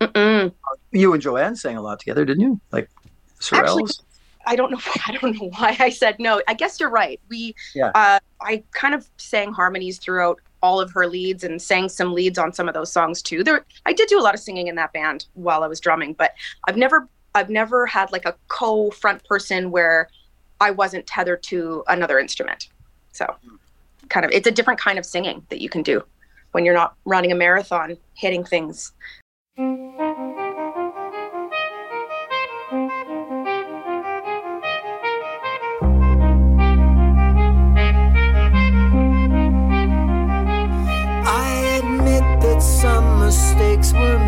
Mm-mm. 0.00 0.52
you 0.90 1.12
and 1.12 1.22
Joanne 1.22 1.54
sang 1.54 1.76
a 1.76 1.80
lot 1.82 2.00
together, 2.00 2.24
didn't 2.24 2.40
you? 2.42 2.60
Like 2.72 2.90
Actually, 3.52 3.84
I 4.46 4.56
don't 4.56 4.72
know. 4.72 4.80
I 5.06 5.12
don't 5.20 5.38
know 5.40 5.48
why 5.56 5.76
I 5.78 5.90
said 5.90 6.16
no. 6.18 6.42
I 6.48 6.54
guess 6.54 6.80
you're 6.80 6.90
right. 6.90 7.20
We, 7.28 7.54
Yeah. 7.74 7.92
uh, 7.94 8.18
I 8.40 8.64
kind 8.72 8.94
of 8.96 9.08
sang 9.18 9.52
harmonies 9.52 9.98
throughout 9.98 10.40
all 10.62 10.80
of 10.80 10.90
her 10.92 11.06
leads 11.06 11.44
and 11.44 11.60
sang 11.60 11.88
some 11.88 12.12
leads 12.12 12.38
on 12.38 12.52
some 12.52 12.68
of 12.68 12.74
those 12.74 12.92
songs 12.92 13.20
too. 13.20 13.42
There, 13.42 13.64
I 13.86 13.92
did 13.92 14.08
do 14.08 14.18
a 14.18 14.22
lot 14.22 14.34
of 14.34 14.40
singing 14.40 14.68
in 14.68 14.76
that 14.76 14.92
band 14.92 15.26
while 15.34 15.62
I 15.62 15.66
was 15.66 15.80
drumming, 15.80 16.14
but 16.14 16.32
I've 16.68 16.76
never, 16.76 17.08
I've 17.34 17.50
never 17.50 17.86
had 17.86 18.12
like 18.12 18.24
a 18.24 18.34
co-front 18.48 19.24
person 19.24 19.70
where 19.70 20.08
I 20.60 20.70
wasn't 20.70 21.06
tethered 21.06 21.42
to 21.44 21.82
another 21.88 22.18
instrument. 22.18 22.68
So, 23.12 23.34
kind 24.08 24.24
of, 24.24 24.30
it's 24.32 24.46
a 24.46 24.50
different 24.50 24.78
kind 24.78 24.98
of 24.98 25.04
singing 25.04 25.44
that 25.48 25.60
you 25.60 25.68
can 25.68 25.82
do 25.82 26.04
when 26.52 26.64
you're 26.64 26.74
not 26.74 26.94
running 27.04 27.32
a 27.32 27.34
marathon, 27.34 27.96
hitting 28.14 28.44
things. 28.44 28.92
Mistakes 43.62 43.92
were 43.92 44.21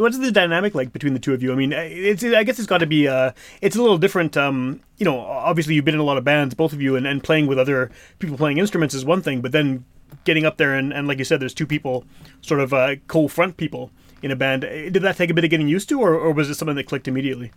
what's 0.00 0.18
the 0.18 0.32
dynamic 0.32 0.74
like 0.74 0.92
between 0.92 1.14
the 1.14 1.20
two 1.20 1.34
of 1.34 1.42
you? 1.42 1.52
I 1.52 1.54
mean, 1.54 1.72
it's 1.72 2.24
I 2.24 2.42
guess 2.42 2.58
it's 2.58 2.66
got 2.66 2.78
to 2.78 2.86
be 2.86 3.06
uh, 3.06 3.32
it's 3.60 3.76
a 3.76 3.82
little 3.82 3.98
different. 3.98 4.36
Um, 4.36 4.80
you 4.98 5.04
know, 5.04 5.20
obviously 5.20 5.74
you've 5.74 5.84
been 5.84 5.94
in 5.94 6.00
a 6.00 6.04
lot 6.04 6.18
of 6.18 6.24
bands, 6.24 6.54
both 6.54 6.72
of 6.72 6.82
you, 6.82 6.96
and, 6.96 7.06
and 7.06 7.22
playing 7.22 7.46
with 7.46 7.58
other 7.58 7.90
people 8.18 8.36
playing 8.36 8.58
instruments 8.58 8.94
is 8.94 9.04
one 9.04 9.22
thing, 9.22 9.40
but 9.40 9.52
then 9.52 9.84
getting 10.24 10.44
up 10.44 10.56
there 10.56 10.74
and, 10.74 10.92
and 10.92 11.06
like 11.06 11.18
you 11.18 11.24
said, 11.24 11.40
there's 11.40 11.54
two 11.54 11.66
people, 11.66 12.04
sort 12.40 12.60
of 12.60 12.72
uh, 12.74 12.96
co-front 13.06 13.56
people 13.56 13.90
in 14.22 14.30
a 14.30 14.36
band. 14.36 14.62
Did 14.62 14.94
that 14.94 15.16
take 15.16 15.30
a 15.30 15.34
bit 15.34 15.44
of 15.44 15.50
getting 15.50 15.68
used 15.68 15.88
to, 15.90 16.00
or, 16.00 16.14
or 16.14 16.32
was 16.32 16.50
it 16.50 16.54
something 16.54 16.76
that 16.76 16.86
clicked 16.86 17.08
immediately? 17.08 17.52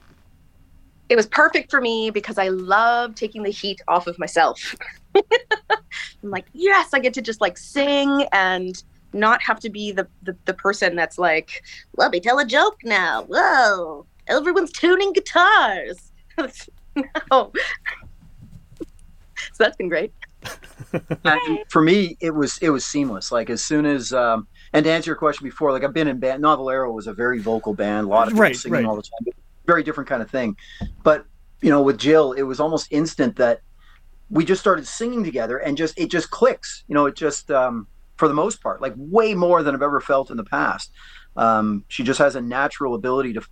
It 1.09 1.15
was 1.15 1.27
perfect 1.27 1.69
for 1.69 1.81
me 1.81 2.09
because 2.09 2.37
I 2.37 2.47
love 2.47 3.15
taking 3.15 3.43
the 3.43 3.49
heat 3.49 3.81
off 3.87 4.07
of 4.07 4.17
myself. 4.17 4.75
I'm 5.15 6.29
like, 6.29 6.45
yes, 6.53 6.89
I 6.93 6.99
get 6.99 7.13
to 7.15 7.21
just 7.21 7.41
like 7.41 7.57
sing 7.57 8.25
and 8.31 8.81
not 9.13 9.41
have 9.41 9.59
to 9.61 9.69
be 9.69 9.91
the, 9.91 10.07
the, 10.23 10.35
the 10.45 10.53
person 10.53 10.95
that's 10.95 11.17
like, 11.17 11.63
let 11.97 12.11
me 12.11 12.19
tell 12.19 12.39
a 12.39 12.45
joke 12.45 12.77
now. 12.83 13.23
Whoa, 13.23 14.05
everyone's 14.27 14.71
tuning 14.71 15.13
guitars. 15.13 16.11
no. 16.37 16.45
so 17.31 17.51
that's 19.59 19.77
been 19.77 19.89
great. 19.89 20.13
And 21.23 21.59
for 21.69 21.81
me, 21.81 22.17
it 22.19 22.31
was 22.31 22.59
it 22.59 22.69
was 22.69 22.85
seamless. 22.85 23.31
Like 23.31 23.49
as 23.49 23.63
soon 23.63 23.85
as 23.85 24.13
um, 24.13 24.47
and 24.73 24.83
to 24.83 24.91
answer 24.91 25.09
your 25.09 25.15
question 25.15 25.43
before, 25.43 25.71
like 25.71 25.83
I've 25.83 25.93
been 25.93 26.07
in 26.07 26.19
band. 26.19 26.43
Novelero 26.43 26.93
was 26.93 27.07
a 27.07 27.13
very 27.13 27.39
vocal 27.39 27.73
band, 27.73 28.05
a 28.05 28.09
lot 28.09 28.27
of 28.27 28.33
people 28.33 28.41
Right, 28.41 28.55
singing 28.55 28.73
right. 28.73 28.85
all 28.85 28.95
the 28.95 29.01
time. 29.01 29.33
Very 29.65 29.83
different 29.83 30.09
kind 30.09 30.21
of 30.21 30.29
thing. 30.29 30.55
But 31.01 31.25
you 31.61 31.69
know, 31.69 31.81
with 31.81 31.97
Jill, 31.97 32.33
it 32.33 32.43
was 32.43 32.59
almost 32.59 32.87
instant 32.91 33.37
that 33.37 33.61
we 34.29 34.45
just 34.45 34.61
started 34.61 34.85
singing 34.85 35.23
together, 35.23 35.57
and 35.57 35.77
just 35.77 35.97
it 35.97 36.11
just 36.11 36.29
clicks. 36.29 36.83
You 36.87 36.95
know, 36.95 37.05
it 37.05 37.15
just 37.15 37.49
um, 37.49 37.87
for 38.17 38.27
the 38.27 38.33
most 38.33 38.61
part, 38.61 38.81
like 38.81 38.93
way 38.95 39.33
more 39.33 39.63
than 39.63 39.75
I've 39.75 39.81
ever 39.81 40.01
felt 40.01 40.29
in 40.29 40.37
the 40.37 40.43
past. 40.43 40.91
Um, 41.35 41.85
she 41.87 42.03
just 42.03 42.19
has 42.19 42.35
a 42.35 42.41
natural 42.41 42.95
ability 42.95 43.33
to 43.33 43.43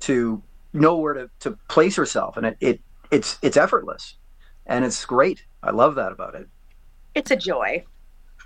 to 0.00 0.42
know 0.72 0.96
where 0.96 1.14
to, 1.14 1.30
to 1.40 1.58
place 1.68 1.96
herself, 1.96 2.36
and 2.36 2.46
it, 2.46 2.56
it 2.60 2.80
it's 3.10 3.38
it's 3.42 3.56
effortless, 3.56 4.16
and 4.66 4.84
it's 4.84 5.04
great. 5.04 5.44
I 5.62 5.70
love 5.70 5.94
that 5.96 6.12
about 6.12 6.34
it. 6.34 6.48
It's 7.14 7.30
a 7.30 7.36
joy. 7.36 7.84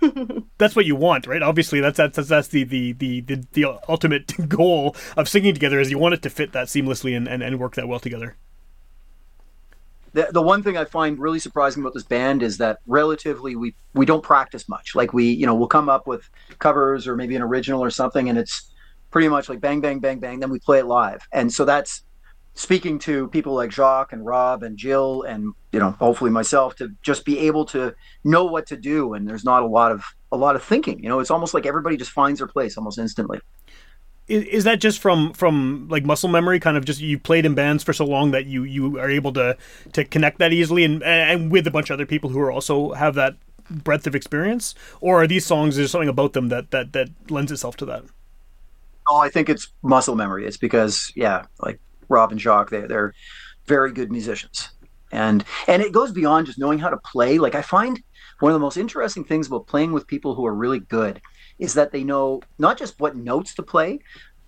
that's 0.57 0.75
what 0.75 0.85
you 0.85 0.95
want, 0.95 1.27
right? 1.27 1.41
Obviously, 1.41 1.81
that's 1.81 1.97
that's 1.97 2.15
that's, 2.15 2.29
that's 2.29 2.47
the, 2.47 2.63
the, 2.63 2.93
the, 2.93 3.21
the, 3.21 3.45
the 3.53 3.79
ultimate 3.89 4.33
goal 4.49 4.95
of 5.17 5.27
singing 5.27 5.53
together 5.53 5.79
is 5.79 5.91
you 5.91 5.99
want 5.99 6.13
it 6.13 6.21
to 6.21 6.29
fit 6.29 6.53
that 6.53 6.67
seamlessly 6.67 7.15
and, 7.15 7.27
and, 7.27 7.43
and 7.43 7.59
work 7.59 7.75
that 7.75 7.87
well 7.87 7.99
together. 7.99 8.37
The, 10.13 10.29
the 10.31 10.41
one 10.41 10.63
thing 10.63 10.77
I 10.77 10.85
find 10.85 11.19
really 11.19 11.39
surprising 11.39 11.83
about 11.83 11.93
this 11.93 12.03
band 12.03 12.43
is 12.43 12.57
that 12.57 12.79
relatively 12.87 13.55
we 13.55 13.75
we 13.93 14.05
don't 14.05 14.23
practice 14.23 14.67
much. 14.69 14.95
Like 14.95 15.13
we, 15.13 15.25
you 15.25 15.45
know, 15.45 15.55
we'll 15.55 15.67
come 15.67 15.89
up 15.89 16.07
with 16.07 16.29
covers 16.59 17.07
or 17.07 17.15
maybe 17.15 17.35
an 17.35 17.41
original 17.41 17.83
or 17.83 17.89
something, 17.89 18.29
and 18.29 18.37
it's 18.37 18.71
pretty 19.11 19.27
much 19.27 19.49
like 19.49 19.61
bang, 19.61 19.81
bang, 19.81 19.99
bang, 19.99 20.19
bang. 20.19 20.39
Then 20.39 20.49
we 20.49 20.59
play 20.59 20.79
it 20.79 20.85
live, 20.85 21.27
and 21.31 21.51
so 21.51 21.65
that's 21.65 22.03
speaking 22.55 22.99
to 22.99 23.27
people 23.29 23.53
like 23.53 23.71
Jacques 23.71 24.11
and 24.11 24.25
Rob 24.25 24.63
and 24.63 24.77
Jill 24.77 25.21
and 25.23 25.53
you 25.71 25.79
know 25.79 25.91
hopefully 25.91 26.29
myself 26.29 26.75
to 26.75 26.89
just 27.01 27.23
be 27.23 27.39
able 27.39 27.65
to 27.67 27.93
know 28.23 28.45
what 28.45 28.65
to 28.67 28.77
do. 28.77 29.13
And 29.13 29.27
there's 29.27 29.45
not 29.45 29.63
a 29.63 29.67
lot 29.67 29.91
of 29.91 30.03
a 30.31 30.37
lot 30.37 30.55
of 30.55 30.63
thinking. 30.63 31.01
You 31.01 31.09
know, 31.09 31.19
it's 31.19 31.31
almost 31.31 31.53
like 31.53 31.65
everybody 31.65 31.97
just 31.97 32.11
finds 32.11 32.39
their 32.39 32.47
place 32.47 32.77
almost 32.77 32.99
instantly. 32.99 33.39
Is, 34.29 34.43
is 34.45 34.63
that 34.63 34.79
just 34.79 34.99
from 34.99 35.33
from 35.33 35.87
like 35.89 36.05
muscle 36.05 36.29
memory? 36.29 36.59
Kind 36.59 36.77
of 36.77 36.85
just 36.85 37.01
you 37.01 37.19
played 37.19 37.45
in 37.45 37.55
bands 37.55 37.83
for 37.83 37.93
so 37.93 38.05
long 38.05 38.31
that 38.31 38.45
you 38.45 38.63
you 38.63 38.99
are 38.99 39.09
able 39.09 39.33
to 39.33 39.57
to 39.93 40.05
connect 40.05 40.39
that 40.39 40.53
easily 40.53 40.83
and 40.83 41.03
and 41.03 41.51
with 41.51 41.67
a 41.67 41.71
bunch 41.71 41.89
of 41.89 41.95
other 41.95 42.05
people 42.05 42.29
who 42.29 42.39
are 42.39 42.51
also 42.51 42.93
have 42.93 43.15
that 43.15 43.35
breadth 43.69 44.07
of 44.07 44.15
experience, 44.15 44.75
or 45.01 45.21
are 45.21 45.27
these 45.27 45.45
songs 45.45 45.75
there's 45.75 45.91
something 45.91 46.09
about 46.09 46.33
them 46.33 46.49
that 46.49 46.71
that 46.71 46.93
that 46.93 47.09
lends 47.29 47.51
itself 47.51 47.75
to 47.77 47.85
that? 47.85 48.03
Oh, 49.09 49.17
I 49.17 49.29
think 49.29 49.49
it's 49.49 49.69
muscle 49.81 50.15
memory. 50.15 50.45
It's 50.45 50.57
because 50.57 51.11
yeah, 51.15 51.45
like 51.59 51.79
Rob 52.07 52.31
and 52.31 52.39
Jacques, 52.39 52.69
they 52.69 52.81
they're 52.81 53.13
very 53.65 53.91
good 53.91 54.11
musicians, 54.11 54.69
and 55.11 55.43
and 55.67 55.81
it 55.81 55.91
goes 55.91 56.11
beyond 56.11 56.47
just 56.47 56.59
knowing 56.59 56.79
how 56.79 56.89
to 56.89 56.97
play. 56.97 57.39
Like 57.39 57.55
I 57.55 57.61
find 57.61 58.01
one 58.39 58.51
of 58.51 58.55
the 58.55 58.63
most 58.63 58.77
interesting 58.77 59.23
things 59.23 59.47
about 59.47 59.67
playing 59.67 59.91
with 59.91 60.07
people 60.07 60.35
who 60.35 60.45
are 60.45 60.53
really 60.53 60.79
good 60.79 61.21
is 61.59 61.73
that 61.75 61.91
they 61.91 62.03
know 62.03 62.41
not 62.57 62.77
just 62.77 62.99
what 62.99 63.15
notes 63.15 63.53
to 63.55 63.63
play, 63.63 63.99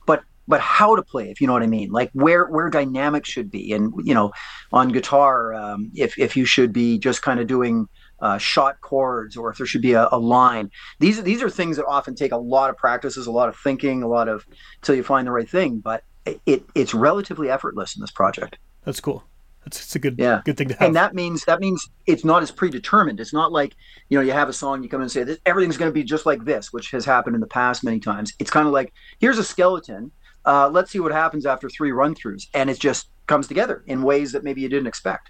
but 0.07 0.23
but 0.47 0.61
how 0.61 0.95
to 0.95 1.03
play. 1.03 1.29
If 1.29 1.41
you 1.41 1.47
know 1.47 1.53
what 1.53 1.63
I 1.63 1.67
mean, 1.67 1.91
like 1.91 2.09
where 2.13 2.45
where 2.45 2.69
dynamics 2.69 3.29
should 3.29 3.51
be, 3.51 3.73
and 3.73 3.93
you 4.03 4.13
know, 4.13 4.31
on 4.71 4.89
guitar, 4.89 5.53
um, 5.53 5.91
if 5.93 6.17
if 6.17 6.35
you 6.35 6.45
should 6.45 6.73
be 6.73 6.97
just 6.97 7.21
kind 7.21 7.39
of 7.39 7.47
doing 7.47 7.87
uh, 8.21 8.37
shot 8.37 8.79
chords 8.81 9.35
or 9.35 9.49
if 9.49 9.57
there 9.57 9.65
should 9.65 9.81
be 9.81 9.93
a, 9.93 10.07
a 10.11 10.17
line. 10.17 10.69
These 10.99 11.19
are 11.19 11.23
these 11.23 11.41
are 11.41 11.49
things 11.49 11.77
that 11.77 11.85
often 11.85 12.15
take 12.15 12.31
a 12.31 12.37
lot 12.37 12.69
of 12.69 12.77
practices, 12.77 13.27
a 13.27 13.31
lot 13.31 13.49
of 13.49 13.57
thinking, 13.57 14.03
a 14.03 14.07
lot 14.07 14.29
of 14.29 14.45
till 14.81 14.95
you 14.95 15.03
find 15.03 15.27
the 15.27 15.31
right 15.31 15.49
thing. 15.49 15.79
But 15.79 16.03
it, 16.25 16.39
it 16.45 16.63
it's 16.75 16.93
relatively 16.93 17.49
effortless 17.49 17.95
in 17.95 18.01
this 18.01 18.11
project. 18.11 18.57
That's 18.85 18.99
cool. 18.99 19.23
That's 19.63 19.79
it's 19.81 19.95
a 19.95 19.99
good 19.99 20.15
Yeah. 20.17 20.41
good 20.43 20.57
thing 20.57 20.69
to 20.69 20.73
have. 20.75 20.81
And 20.87 20.95
that 20.95 21.13
means 21.13 21.45
that 21.45 21.59
means 21.59 21.87
it's 22.07 22.23
not 22.25 22.41
as 22.43 22.51
predetermined. 22.51 23.19
It's 23.19 23.33
not 23.33 23.51
like 23.51 23.75
you 24.09 24.17
know 24.17 24.23
you 24.23 24.31
have 24.31 24.49
a 24.49 24.53
song, 24.53 24.81
you 24.83 24.89
come 24.89 25.01
in 25.01 25.03
and 25.03 25.11
say 25.11 25.23
this, 25.23 25.37
everything's 25.45 25.77
going 25.77 25.89
to 25.89 25.93
be 25.93 26.03
just 26.03 26.25
like 26.25 26.43
this, 26.45 26.73
which 26.73 26.91
has 26.91 27.05
happened 27.05 27.35
in 27.35 27.41
the 27.41 27.47
past 27.47 27.83
many 27.83 27.99
times. 27.99 28.33
It's 28.39 28.49
kind 28.51 28.67
of 28.67 28.73
like 28.73 28.91
here's 29.19 29.37
a 29.37 29.43
skeleton. 29.43 30.11
Uh, 30.45 30.67
let's 30.69 30.89
see 30.91 30.99
what 30.99 31.11
happens 31.11 31.45
after 31.45 31.69
three 31.69 31.91
run 31.91 32.15
throughs, 32.15 32.47
and 32.55 32.69
it 32.69 32.79
just 32.79 33.09
comes 33.27 33.47
together 33.47 33.83
in 33.85 34.01
ways 34.01 34.31
that 34.31 34.43
maybe 34.43 34.61
you 34.61 34.67
didn't 34.69 34.87
expect. 34.87 35.29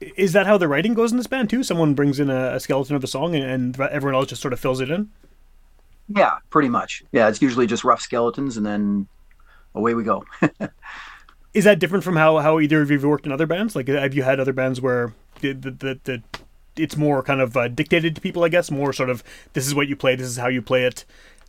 is 0.00 0.32
that 0.32 0.46
how 0.46 0.56
the 0.56 0.66
writing 0.68 0.94
goes 0.94 1.10
in 1.10 1.18
this 1.18 1.26
band 1.26 1.50
too? 1.50 1.62
Someone 1.62 1.92
brings 1.94 2.18
in 2.20 2.30
a, 2.30 2.54
a 2.54 2.60
skeleton 2.60 2.96
of 2.96 3.04
a 3.04 3.06
song 3.06 3.34
and, 3.34 3.44
and 3.44 3.80
everyone 3.80 4.14
else 4.14 4.28
just 4.28 4.40
sort 4.40 4.52
of 4.54 4.60
fills 4.60 4.80
it 4.80 4.90
in. 4.90 5.10
Yeah, 6.08 6.36
pretty 6.48 6.70
much. 6.70 7.02
Yeah, 7.12 7.28
it's 7.28 7.42
usually 7.42 7.66
just 7.66 7.84
rough 7.84 8.00
skeletons, 8.00 8.56
and 8.56 8.64
then 8.64 9.06
away 9.74 9.92
we 9.94 10.02
go. 10.04 10.24
Is 11.58 11.64
that 11.64 11.80
different 11.80 12.04
from 12.04 12.14
how, 12.14 12.38
how 12.38 12.60
either 12.60 12.80
of 12.82 12.88
you 12.88 12.98
have 12.98 13.04
worked 13.04 13.26
in 13.26 13.32
other 13.32 13.44
bands? 13.44 13.74
Like, 13.74 13.88
have 13.88 14.14
you 14.14 14.22
had 14.22 14.38
other 14.38 14.52
bands 14.52 14.80
where 14.80 15.12
the 15.40 15.54
the, 15.54 15.70
the, 15.72 16.00
the 16.04 16.22
it's 16.76 16.96
more 16.96 17.20
kind 17.20 17.40
of 17.40 17.56
uh, 17.56 17.66
dictated 17.66 18.14
to 18.14 18.20
people? 18.20 18.44
I 18.44 18.48
guess 18.48 18.70
more 18.70 18.92
sort 18.92 19.10
of 19.10 19.24
this 19.54 19.66
is 19.66 19.74
what 19.74 19.88
you 19.88 19.96
play, 19.96 20.14
this 20.14 20.28
is 20.28 20.36
how 20.36 20.46
you 20.46 20.62
play 20.62 20.84
it, 20.84 21.04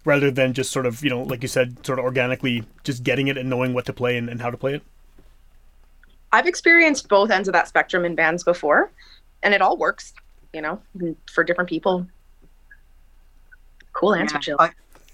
rather 0.05 0.31
than 0.31 0.53
just 0.53 0.71
sort 0.71 0.87
of 0.87 1.03
you 1.03 1.11
know 1.11 1.21
like 1.21 1.43
you 1.43 1.47
said, 1.47 1.85
sort 1.85 1.99
of 1.99 2.05
organically 2.05 2.63
just 2.83 3.03
getting 3.03 3.27
it 3.27 3.37
and 3.37 3.51
knowing 3.51 3.75
what 3.75 3.85
to 3.85 3.93
play 3.93 4.17
and, 4.17 4.29
and 4.29 4.41
how 4.41 4.49
to 4.49 4.57
play 4.57 4.73
it. 4.73 4.81
I've 6.31 6.47
experienced 6.47 7.07
both 7.07 7.29
ends 7.29 7.47
of 7.47 7.53
that 7.53 7.67
spectrum 7.67 8.03
in 8.03 8.15
bands 8.15 8.43
before, 8.43 8.89
and 9.43 9.53
it 9.53 9.61
all 9.61 9.77
works, 9.77 10.15
you 10.53 10.61
know, 10.61 10.81
for 11.31 11.43
different 11.43 11.69
people. 11.69 12.07
Cool 13.93 14.15
answer, 14.15 14.39
Jill. 14.39 14.57
I, 14.59 14.71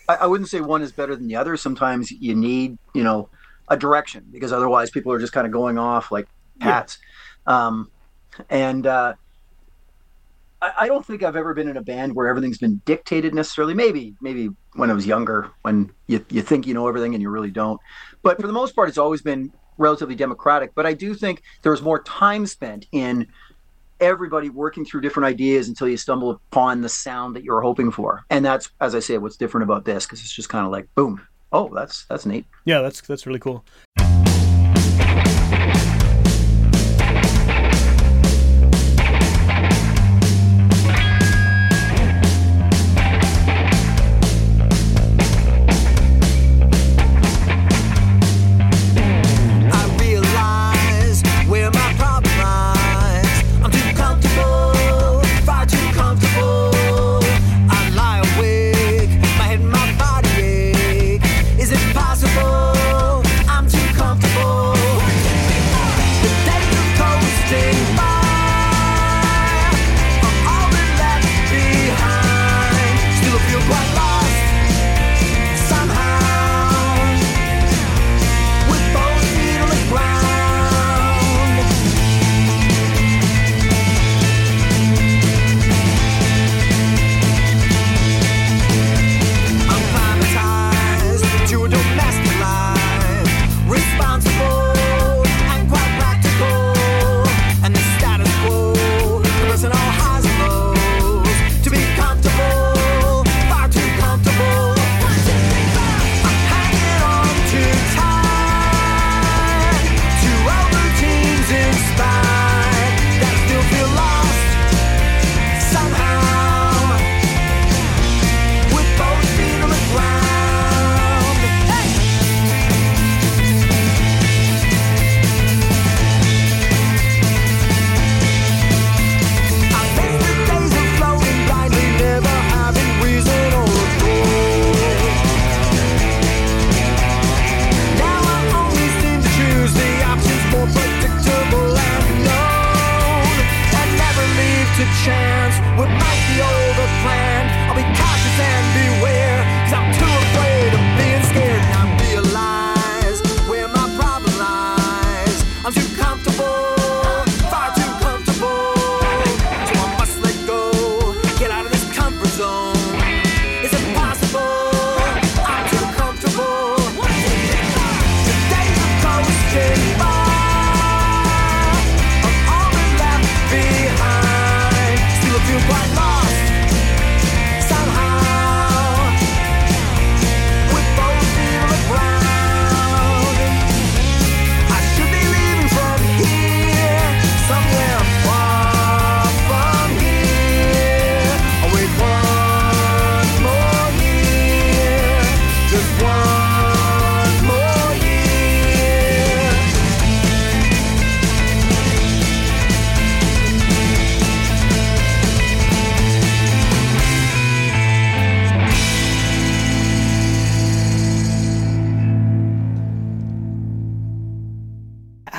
I 0.07 0.15
I 0.21 0.25
wouldn't 0.25 0.47
say 0.47 0.61
one 0.61 0.81
is 0.81 0.93
better 0.93 1.17
than 1.17 1.27
the 1.27 1.35
other. 1.35 1.57
Sometimes 1.57 2.11
you 2.11 2.33
need, 2.33 2.77
you 2.93 3.03
know, 3.03 3.27
a 3.67 3.77
direction 3.77 4.25
because 4.31 4.51
otherwise 4.51 4.91
people 4.91 5.11
are 5.11 5.19
just 5.19 5.33
kind 5.33 5.45
of 5.45 5.53
going 5.53 5.77
off 5.77 6.11
like 6.11 6.27
hats. 6.61 6.97
Um, 7.47 7.89
and 8.49 8.85
uh, 8.85 9.13
I, 10.61 10.71
I 10.79 10.87
don't 10.87 11.05
think 11.05 11.23
I've 11.23 11.35
ever 11.35 11.53
been 11.53 11.67
in 11.67 11.77
a 11.77 11.81
band 11.81 12.15
where 12.15 12.27
everything's 12.27 12.57
been 12.57 12.81
dictated 12.85 13.33
necessarily. 13.33 13.73
Maybe, 13.73 14.15
maybe 14.21 14.49
when 14.73 14.89
I 14.89 14.93
was 14.93 15.05
younger, 15.05 15.51
when 15.61 15.91
you, 16.07 16.25
you 16.29 16.41
think 16.41 16.67
you 16.67 16.73
know 16.73 16.87
everything 16.87 17.13
and 17.13 17.21
you 17.21 17.29
really 17.29 17.51
don't. 17.51 17.79
But 18.23 18.39
for 18.39 18.47
the 18.47 18.53
most 18.53 18.75
part, 18.75 18.89
it's 18.89 18.97
always 18.97 19.21
been 19.21 19.51
relatively 19.77 20.15
democratic. 20.15 20.73
But 20.75 20.85
I 20.85 20.93
do 20.93 21.13
think 21.13 21.41
there 21.61 21.71
was 21.71 21.81
more 21.81 22.01
time 22.03 22.45
spent 22.45 22.87
in 22.91 23.27
everybody 23.99 24.49
working 24.49 24.85
through 24.85 25.01
different 25.01 25.27
ideas 25.27 25.69
until 25.69 25.87
you 25.87 25.97
stumble 25.97 26.31
upon 26.31 26.81
the 26.81 26.89
sound 26.89 27.35
that 27.35 27.43
you're 27.43 27.61
hoping 27.61 27.91
for. 27.91 28.25
And 28.29 28.43
that's, 28.43 28.69
as 28.81 28.93
I 28.93 28.99
say, 28.99 29.17
what's 29.17 29.37
different 29.37 29.63
about 29.63 29.85
this 29.85 30.05
because 30.05 30.19
it's 30.19 30.33
just 30.33 30.49
kind 30.49 30.65
of 30.65 30.71
like, 30.71 30.87
boom, 30.95 31.25
oh, 31.55 31.71
that's 31.73 32.05
that's 32.05 32.25
neat. 32.25 32.45
Yeah, 32.65 32.81
that's 32.81 33.01
that's 33.01 33.25
really 33.25 33.39
cool. 33.39 33.63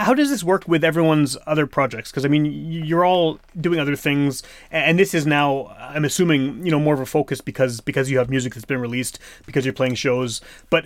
How 0.06 0.14
does 0.14 0.30
this 0.30 0.44
work 0.44 0.68
with 0.68 0.84
everyone's 0.84 1.36
other 1.48 1.66
projects? 1.66 2.12
Because 2.12 2.24
I 2.24 2.28
mean, 2.28 2.44
you're 2.44 3.04
all 3.04 3.40
doing 3.60 3.80
other 3.80 3.96
things, 3.96 4.44
and 4.70 5.00
this 5.00 5.14
is 5.14 5.26
now, 5.26 5.74
I'm 5.80 6.04
assuming, 6.04 6.64
you 6.64 6.70
know, 6.70 6.78
more 6.78 6.94
of 6.94 7.00
a 7.00 7.06
focus 7.06 7.40
because 7.40 7.80
because 7.80 8.08
you 8.08 8.18
have 8.18 8.30
music 8.30 8.54
that's 8.54 8.64
been 8.64 8.80
released, 8.80 9.18
because 9.46 9.66
you're 9.66 9.74
playing 9.74 9.96
shows. 9.96 10.40
But 10.70 10.84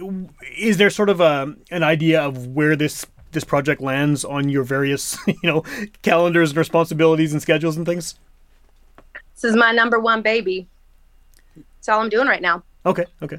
is 0.56 0.78
there 0.78 0.88
sort 0.88 1.11
of 1.11 1.20
a 1.20 1.54
an 1.70 1.83
idea 1.83 2.18
of 2.18 2.46
where 2.46 2.74
this 2.74 3.04
this 3.33 3.44
project 3.44 3.83
lands 3.83 4.24
on 4.24 4.48
your 4.48 4.64
various, 4.64 5.18
you 5.26 5.37
know, 5.42 5.64
calendars 6.00 6.52
and 6.52 6.56
responsibilities 6.56 7.35
and 7.35 7.42
schedules 7.42 7.76
and 7.76 7.85
things? 7.85 8.18
This 9.35 9.44
is 9.44 9.54
my 9.54 9.70
number 9.70 10.00
one 10.00 10.22
baby. 10.22 10.66
That's 11.56 11.90
all 11.90 12.00
I'm 12.00 12.09
doing 12.09 12.26
right 12.26 12.40
now. 12.40 12.62
Okay, 12.87 13.04
okay. 13.20 13.38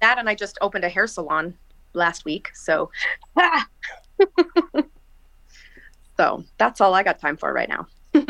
That 0.00 0.18
and 0.18 0.28
I 0.28 0.36
just 0.36 0.56
opened 0.60 0.84
a 0.84 0.88
hair 0.88 1.08
salon 1.08 1.54
last 1.94 2.24
week, 2.24 2.50
so 2.54 2.92
so 6.16 6.44
that's 6.58 6.80
all 6.80 6.94
I 6.94 7.02
got 7.02 7.18
time 7.18 7.36
for 7.36 7.52
right 7.52 7.68
now. 7.68 7.86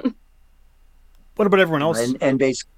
What 1.36 1.46
about 1.46 1.60
everyone 1.60 1.82
else? 1.82 2.00
and 2.00 2.16
and 2.22 2.38
basically, 2.38 2.72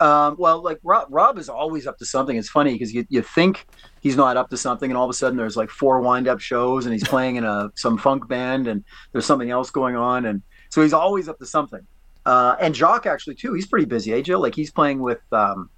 um, 0.00 0.36
well, 0.38 0.62
like 0.62 0.78
Rob, 0.82 1.08
Rob 1.10 1.36
is 1.36 1.50
always 1.50 1.86
up 1.86 1.98
to 1.98 2.06
something. 2.06 2.34
It's 2.36 2.48
funny 2.48 2.72
because 2.72 2.94
you 2.94 3.04
you 3.10 3.20
think 3.20 3.66
he's 4.00 4.16
not 4.16 4.38
up 4.38 4.48
to 4.50 4.56
something, 4.56 4.90
and 4.90 4.96
all 4.96 5.04
of 5.04 5.10
a 5.10 5.14
sudden 5.14 5.36
there's 5.36 5.56
like 5.56 5.68
four 5.68 6.00
wind 6.00 6.26
up 6.26 6.40
shows, 6.40 6.86
and 6.86 6.94
he's 6.94 7.06
playing 7.06 7.36
in 7.36 7.44
a 7.44 7.70
some 7.74 7.98
funk 7.98 8.26
band, 8.26 8.66
and 8.68 8.82
there's 9.12 9.26
something 9.26 9.50
else 9.50 9.70
going 9.70 9.96
on, 9.96 10.24
and 10.24 10.42
so 10.70 10.80
he's 10.82 10.94
always 10.94 11.28
up 11.28 11.38
to 11.40 11.46
something. 11.46 11.86
Uh, 12.24 12.56
and 12.58 12.74
Jock 12.74 13.04
actually 13.04 13.34
too, 13.34 13.52
he's 13.52 13.66
pretty 13.66 13.86
busy, 13.86 14.12
eh, 14.14 14.22
Jill? 14.22 14.40
Like 14.40 14.54
he's 14.54 14.70
playing 14.70 15.00
with, 15.00 15.20
um, 15.32 15.68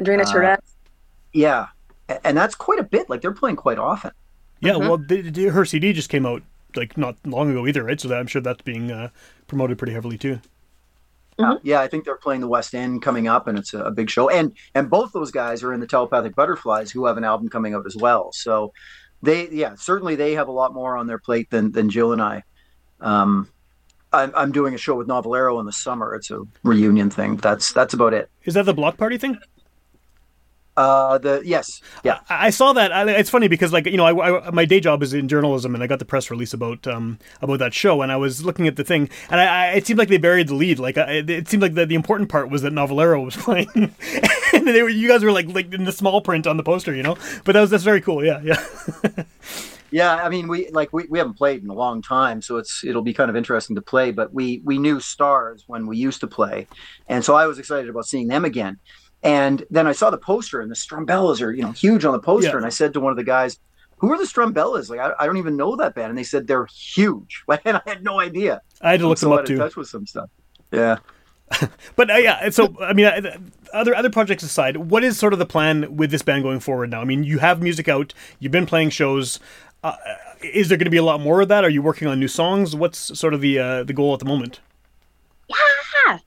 Andrina 0.00 0.22
Uh, 0.26 0.32
Turenne. 0.32 0.58
yeah, 1.34 1.66
and 2.24 2.34
that's 2.36 2.54
quite 2.54 2.78
a 2.78 2.84
bit. 2.84 3.10
Like 3.10 3.20
they're 3.20 3.32
playing 3.32 3.56
quite 3.56 3.78
often. 3.78 4.12
Yeah, 4.60 4.72
Mhm. 4.72 4.80
well, 4.80 4.96
the, 4.98 5.22
the, 5.30 5.44
her 5.46 5.64
CD 5.66 5.92
just 5.92 6.08
came 6.10 6.24
out 6.26 6.42
like 6.76 6.96
not 6.96 7.16
long 7.24 7.50
ago 7.50 7.66
either, 7.66 7.84
right? 7.84 8.00
So 8.00 8.08
that, 8.08 8.18
I'm 8.18 8.26
sure 8.26 8.42
that's 8.42 8.62
being 8.62 8.90
uh, 8.90 9.10
promoted 9.46 9.78
pretty 9.78 9.92
heavily 9.92 10.18
too. 10.18 10.40
Yeah, 11.62 11.80
I 11.80 11.88
think 11.88 12.04
they're 12.04 12.16
playing 12.16 12.42
the 12.42 12.48
West 12.48 12.74
End 12.74 13.02
coming 13.02 13.26
up, 13.26 13.46
and 13.48 13.58
it's 13.58 13.72
a, 13.72 13.84
a 13.84 13.90
big 13.90 14.10
show. 14.10 14.28
And 14.28 14.52
and 14.74 14.90
both 14.90 15.12
those 15.12 15.30
guys 15.30 15.62
are 15.62 15.72
in 15.72 15.80
the 15.80 15.86
Telepathic 15.86 16.34
Butterflies, 16.34 16.90
who 16.90 17.06
have 17.06 17.16
an 17.16 17.24
album 17.24 17.48
coming 17.48 17.74
out 17.74 17.86
as 17.86 17.96
well. 17.96 18.30
So 18.32 18.72
they, 19.22 19.48
yeah, 19.48 19.74
certainly 19.76 20.16
they 20.16 20.34
have 20.34 20.48
a 20.48 20.52
lot 20.52 20.74
more 20.74 20.96
on 20.96 21.06
their 21.06 21.18
plate 21.18 21.48
than 21.50 21.72
than 21.72 21.88
Jill 21.88 22.12
and 22.12 22.20
I. 22.20 22.42
Um, 23.00 23.48
I'm, 24.12 24.32
I'm 24.34 24.52
doing 24.52 24.74
a 24.74 24.78
show 24.78 24.96
with 24.96 25.08
Novelero 25.08 25.60
in 25.60 25.66
the 25.66 25.72
summer. 25.72 26.14
It's 26.14 26.30
a 26.30 26.42
reunion 26.62 27.10
thing. 27.10 27.36
That's 27.36 27.72
that's 27.72 27.94
about 27.94 28.12
it. 28.12 28.28
Is 28.44 28.54
that 28.54 28.66
the 28.66 28.74
block 28.74 28.96
party 28.98 29.16
thing? 29.16 29.38
Uh, 30.80 31.18
the 31.18 31.42
yes, 31.44 31.82
yeah, 32.04 32.20
I 32.30 32.46
I 32.46 32.50
saw 32.50 32.72
that. 32.72 32.90
I, 32.90 33.08
it's 33.10 33.28
funny 33.28 33.48
because, 33.48 33.70
like, 33.70 33.84
you 33.84 33.98
know, 33.98 34.06
I, 34.06 34.46
I- 34.46 34.50
my 34.50 34.64
day 34.64 34.80
job 34.80 35.02
is 35.02 35.12
in 35.12 35.28
journalism, 35.28 35.74
and 35.74 35.84
I 35.84 35.86
got 35.86 35.98
the 35.98 36.06
press 36.06 36.30
release 36.30 36.54
about 36.54 36.86
um 36.86 37.18
about 37.42 37.58
that 37.58 37.74
show, 37.74 38.00
and 38.00 38.10
I 38.10 38.16
was 38.16 38.44
looking 38.46 38.66
at 38.66 38.76
the 38.76 38.84
thing, 38.84 39.10
and 39.30 39.40
I, 39.40 39.44
I 39.44 39.66
it 39.72 39.86
seemed 39.86 39.98
like 39.98 40.08
they 40.08 40.16
buried 40.16 40.48
the 40.48 40.54
lead. 40.54 40.78
Like, 40.78 40.96
I, 40.96 41.22
it 41.28 41.48
seemed 41.48 41.62
like 41.62 41.74
the, 41.74 41.84
the 41.84 41.94
important 41.94 42.30
part 42.30 42.48
was 42.50 42.62
that 42.62 42.72
Novelero 42.72 43.22
was 43.22 43.36
playing, 43.46 43.68
and 44.54 44.66
they 44.66 44.82
were 44.82 44.88
you 44.88 45.06
guys 45.06 45.22
were 45.22 45.32
like 45.32 45.48
like 45.48 45.72
in 45.74 45.84
the 45.84 45.92
small 45.92 46.22
print 46.22 46.46
on 46.46 46.56
the 46.56 46.62
poster, 46.62 46.94
you 46.94 47.02
know. 47.02 47.16
But 47.44 47.52
that 47.52 47.60
was 47.60 47.68
that's 47.70 47.84
very 47.84 48.00
cool. 48.00 48.24
Yeah, 48.24 48.40
yeah. 48.42 49.24
yeah. 49.90 50.14
I 50.16 50.28
mean, 50.28 50.48
we 50.48 50.70
like 50.70 50.92
we, 50.92 51.04
we 51.10 51.18
haven't 51.18 51.34
played 51.34 51.62
in 51.62 51.68
a 51.70 51.74
long 51.74 52.00
time, 52.02 52.40
so 52.42 52.56
it's 52.56 52.84
it'll 52.84 53.02
be 53.02 53.12
kind 53.12 53.28
of 53.28 53.36
interesting 53.36 53.76
to 53.76 53.82
play. 53.82 54.12
But 54.12 54.32
we 54.32 54.62
we 54.64 54.78
knew 54.78 55.00
stars 55.00 55.64
when 55.66 55.86
we 55.86 55.96
used 55.98 56.20
to 56.20 56.26
play, 56.26 56.68
and 57.08 57.24
so 57.24 57.34
I 57.34 57.46
was 57.46 57.58
excited 57.58 57.88
about 57.90 58.06
seeing 58.06 58.28
them 58.28 58.44
again. 58.44 58.78
And 59.22 59.64
then 59.70 59.86
I 59.86 59.92
saw 59.92 60.10
the 60.10 60.18
poster, 60.18 60.60
and 60.60 60.70
the 60.70 60.74
Strumbellas 60.74 61.42
are 61.42 61.52
you 61.52 61.62
know 61.62 61.72
huge 61.72 62.04
on 62.04 62.12
the 62.12 62.18
poster. 62.18 62.50
Yeah. 62.50 62.56
And 62.56 62.66
I 62.66 62.70
said 62.70 62.94
to 62.94 63.00
one 63.00 63.10
of 63.10 63.16
the 63.16 63.24
guys, 63.24 63.58
"Who 63.98 64.12
are 64.12 64.18
the 64.18 64.24
Strumbellas? 64.24 64.88
Like 64.88 65.00
I, 65.00 65.12
I 65.18 65.26
don't 65.26 65.36
even 65.36 65.56
know 65.56 65.76
that 65.76 65.94
band." 65.94 66.10
And 66.10 66.18
they 66.18 66.24
said 66.24 66.46
they're 66.46 66.66
huge, 66.66 67.44
and 67.64 67.76
I 67.76 67.82
had 67.86 68.02
no 68.02 68.20
idea. 68.20 68.62
I 68.80 68.92
had 68.92 69.00
to 69.00 69.08
look 69.08 69.18
so 69.18 69.30
them 69.30 69.38
up 69.38 69.44
too. 69.44 69.58
touch 69.58 69.76
with 69.76 69.88
some 69.88 70.06
stuff. 70.06 70.30
Yeah. 70.72 70.98
But 71.96 72.10
uh, 72.10 72.14
yeah, 72.14 72.48
so 72.50 72.74
I 72.80 72.92
mean, 72.92 73.06
uh, 73.06 73.36
other 73.74 73.94
other 73.94 74.08
projects 74.08 74.42
aside, 74.42 74.76
what 74.76 75.04
is 75.04 75.18
sort 75.18 75.32
of 75.32 75.38
the 75.38 75.46
plan 75.46 75.96
with 75.96 76.10
this 76.10 76.22
band 76.22 76.44
going 76.44 76.60
forward 76.60 76.90
now? 76.90 77.00
I 77.00 77.04
mean, 77.04 77.24
you 77.24 77.38
have 77.38 77.60
music 77.60 77.88
out, 77.88 78.14
you've 78.38 78.52
been 78.52 78.66
playing 78.66 78.90
shows. 78.90 79.40
Uh, 79.82 79.96
is 80.42 80.68
there 80.68 80.78
going 80.78 80.86
to 80.86 80.90
be 80.90 80.96
a 80.96 81.02
lot 81.02 81.20
more 81.20 81.40
of 81.40 81.48
that? 81.48 81.64
Are 81.64 81.68
you 81.68 81.82
working 81.82 82.06
on 82.08 82.18
new 82.18 82.28
songs? 82.28 82.76
What's 82.76 83.18
sort 83.18 83.34
of 83.34 83.40
the 83.40 83.58
uh, 83.58 83.82
the 83.84 83.92
goal 83.92 84.14
at 84.14 84.20
the 84.20 84.24
moment? 84.24 84.60
Yeah. 85.48 86.18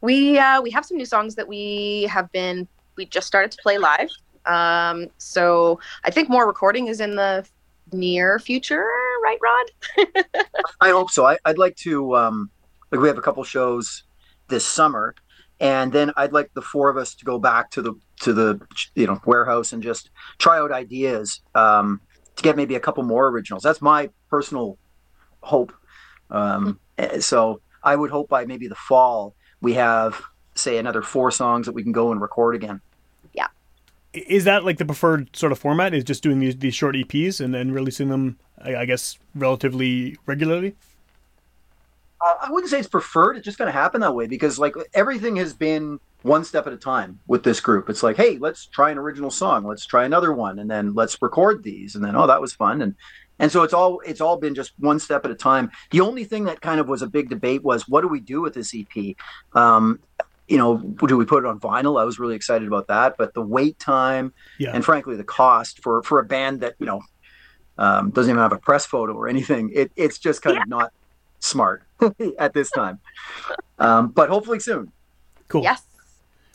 We 0.00 0.38
uh, 0.38 0.62
we 0.62 0.70
have 0.70 0.84
some 0.84 0.96
new 0.96 1.04
songs 1.04 1.34
that 1.34 1.46
we 1.46 2.04
have 2.10 2.30
been 2.32 2.66
we 2.96 3.06
just 3.06 3.26
started 3.26 3.50
to 3.52 3.58
play 3.62 3.78
live. 3.78 4.08
Um, 4.46 5.08
so 5.18 5.78
I 6.04 6.10
think 6.10 6.28
more 6.28 6.46
recording 6.46 6.88
is 6.88 7.00
in 7.00 7.16
the 7.16 7.46
near 7.92 8.38
future, 8.38 8.86
right, 9.22 9.38
Rod? 9.42 10.06
I 10.80 10.90
hope 10.90 11.10
so. 11.10 11.26
I, 11.26 11.38
I'd 11.44 11.58
like 11.58 11.76
to 11.76 12.16
um, 12.16 12.50
like 12.90 13.00
we 13.00 13.08
have 13.08 13.18
a 13.18 13.22
couple 13.22 13.44
shows 13.44 14.04
this 14.48 14.64
summer, 14.64 15.14
and 15.60 15.92
then 15.92 16.12
I'd 16.16 16.32
like 16.32 16.52
the 16.54 16.62
four 16.62 16.88
of 16.88 16.96
us 16.96 17.14
to 17.16 17.24
go 17.24 17.38
back 17.38 17.70
to 17.72 17.82
the 17.82 17.94
to 18.20 18.32
the 18.32 18.60
you 18.94 19.06
know 19.06 19.20
warehouse 19.26 19.72
and 19.72 19.82
just 19.82 20.10
try 20.38 20.58
out 20.58 20.72
ideas 20.72 21.40
um, 21.54 22.00
to 22.36 22.42
get 22.42 22.56
maybe 22.56 22.74
a 22.74 22.80
couple 22.80 23.02
more 23.02 23.28
originals. 23.28 23.62
That's 23.62 23.82
my 23.82 24.10
personal 24.28 24.78
hope. 25.42 25.72
Um, 26.30 26.78
eh, 26.98 27.20
so 27.20 27.60
I 27.82 27.96
would 27.96 28.10
hope 28.10 28.28
by 28.28 28.44
maybe 28.44 28.68
the 28.68 28.74
fall 28.74 29.34
we 29.60 29.74
have 29.74 30.22
say 30.54 30.78
another 30.78 31.02
four 31.02 31.30
songs 31.30 31.66
that 31.66 31.72
we 31.72 31.82
can 31.82 31.92
go 31.92 32.12
and 32.12 32.20
record 32.20 32.54
again. 32.54 32.80
Yeah. 33.32 33.48
Is 34.12 34.44
that 34.44 34.64
like 34.64 34.78
the 34.78 34.84
preferred 34.84 35.34
sort 35.36 35.52
of 35.52 35.58
format? 35.58 35.94
Is 35.94 36.04
just 36.04 36.22
doing 36.22 36.40
these, 36.40 36.56
these 36.56 36.74
short 36.74 36.94
EPs 36.94 37.40
and 37.40 37.54
then 37.54 37.72
releasing 37.72 38.08
them, 38.08 38.38
I, 38.60 38.76
I 38.76 38.84
guess, 38.84 39.18
relatively 39.34 40.16
regularly? 40.26 40.74
Uh, 42.20 42.34
I 42.42 42.50
wouldn't 42.50 42.70
say 42.70 42.78
it's 42.78 42.88
preferred. 42.88 43.36
It's 43.36 43.44
just 43.44 43.58
going 43.58 43.72
to 43.72 43.78
happen 43.78 44.00
that 44.02 44.14
way 44.14 44.26
because 44.26 44.58
like 44.58 44.74
everything 44.92 45.36
has 45.36 45.54
been 45.54 46.00
one 46.22 46.44
step 46.44 46.66
at 46.66 46.72
a 46.72 46.76
time 46.76 47.18
with 47.26 47.44
this 47.44 47.60
group. 47.60 47.88
It's 47.88 48.02
like, 48.02 48.16
hey, 48.16 48.36
let's 48.38 48.66
try 48.66 48.90
an 48.90 48.98
original 48.98 49.30
song, 49.30 49.64
let's 49.64 49.86
try 49.86 50.04
another 50.04 50.32
one, 50.32 50.58
and 50.58 50.70
then 50.70 50.94
let's 50.94 51.20
record 51.22 51.62
these, 51.62 51.94
and 51.94 52.04
then 52.04 52.16
oh, 52.16 52.26
that 52.26 52.40
was 52.40 52.52
fun, 52.52 52.82
and 52.82 52.94
and 53.40 53.50
so 53.50 53.64
it's 53.64 53.74
all 53.74 54.00
it's 54.06 54.20
all 54.20 54.36
been 54.36 54.54
just 54.54 54.72
one 54.78 55.00
step 55.00 55.24
at 55.24 55.30
a 55.32 55.34
time. 55.34 55.70
The 55.90 56.00
only 56.00 56.22
thing 56.24 56.44
that 56.44 56.60
kind 56.60 56.78
of 56.78 56.88
was 56.88 57.02
a 57.02 57.08
big 57.08 57.28
debate 57.28 57.64
was 57.64 57.88
what 57.88 58.02
do 58.02 58.08
we 58.08 58.20
do 58.20 58.40
with 58.40 58.54
this 58.54 58.72
EP? 58.74 59.16
Um, 59.54 59.98
you 60.46 60.58
know, 60.58 60.78
do 60.78 61.16
we 61.16 61.24
put 61.24 61.44
it 61.44 61.46
on 61.48 61.58
vinyl? 61.58 62.00
I 62.00 62.04
was 62.04 62.18
really 62.18 62.34
excited 62.36 62.66
about 62.68 62.86
that, 62.88 63.16
but 63.18 63.34
the 63.34 63.42
wait 63.42 63.78
time 63.78 64.32
Yeah. 64.58 64.70
and 64.74 64.84
frankly 64.84 65.16
the 65.16 65.24
cost 65.24 65.82
for 65.82 66.02
for 66.04 66.18
a 66.20 66.24
band 66.24 66.60
that 66.60 66.74
you 66.78 66.86
know 66.86 67.02
um, 67.78 68.10
doesn't 68.10 68.30
even 68.30 68.42
have 68.42 68.52
a 68.52 68.58
press 68.58 68.84
photo 68.86 69.14
or 69.14 69.26
anything, 69.28 69.70
it, 69.74 69.90
it's 69.96 70.18
just 70.18 70.42
kind 70.42 70.58
of 70.58 70.68
not 70.68 70.92
smart 71.38 71.82
at 72.38 72.52
this 72.52 72.70
time. 72.70 72.98
Um, 73.78 74.08
but 74.08 74.28
hopefully 74.28 74.60
soon. 74.60 74.92
Cool. 75.48 75.62
Yes. 75.62 75.82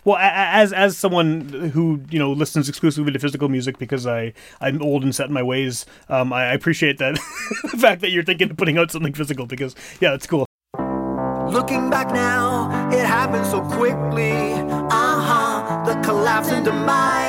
Well, 0.05 0.17
as 0.17 0.71
as 0.71 0.97
someone 0.97 1.49
who 1.73 2.01
you 2.11 2.19
know 2.19 2.31
listens 2.31 2.69
exclusively 2.69 3.11
to 3.11 3.19
physical 3.19 3.49
music 3.49 3.79
because 3.79 4.05
I 4.05 4.33
I'm 4.61 4.81
old 4.81 5.03
and 5.03 5.13
set 5.13 5.27
in 5.27 5.33
my 5.33 5.43
ways, 5.43 5.85
um, 6.09 6.31
I 6.31 6.45
I 6.45 6.53
appreciate 6.53 6.99
that 6.99 7.15
the 7.71 7.77
fact 7.77 8.01
that 8.01 8.11
you're 8.11 8.23
thinking 8.23 8.51
of 8.51 8.57
putting 8.57 8.77
out 8.77 8.91
something 8.91 9.13
physical 9.13 9.47
because 9.47 9.75
yeah, 9.99 10.13
it's 10.13 10.27
cool. 10.27 10.45
Looking 11.49 11.89
back 11.89 12.11
now, 12.11 12.89
it 12.91 13.05
happened 13.05 13.47
so 13.47 13.61
quickly. 13.61 14.31
Uh 14.31 14.89
huh. 14.89 15.83
The 15.85 15.95
collapse 16.01 16.49
and 16.49 16.63
demise 16.63 17.24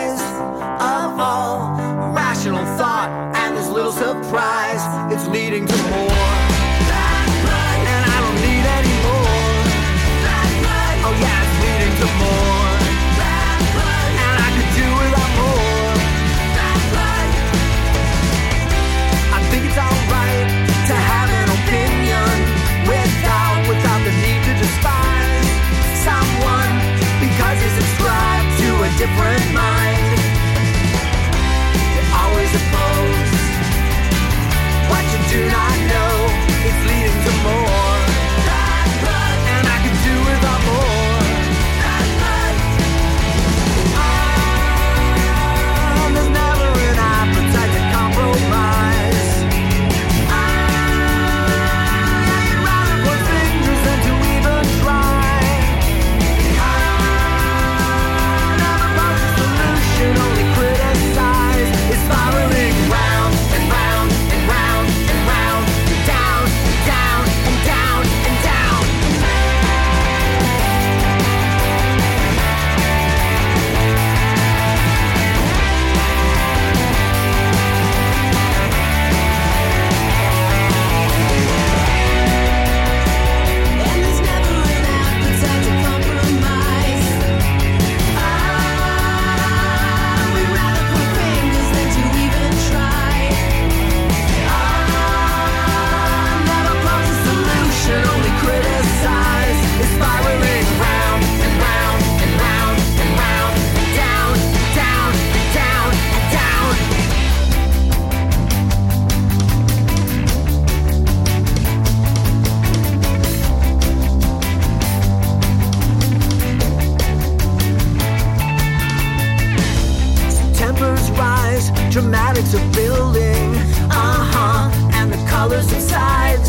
skies, 121.60 121.92
dramatics 121.92 122.54
of 122.54 122.60
building, 122.72 123.54
uh 123.90 124.22
huh, 124.32 124.70
and 124.94 125.12
the 125.12 125.18
colors 125.28 125.66
sight 125.66 126.44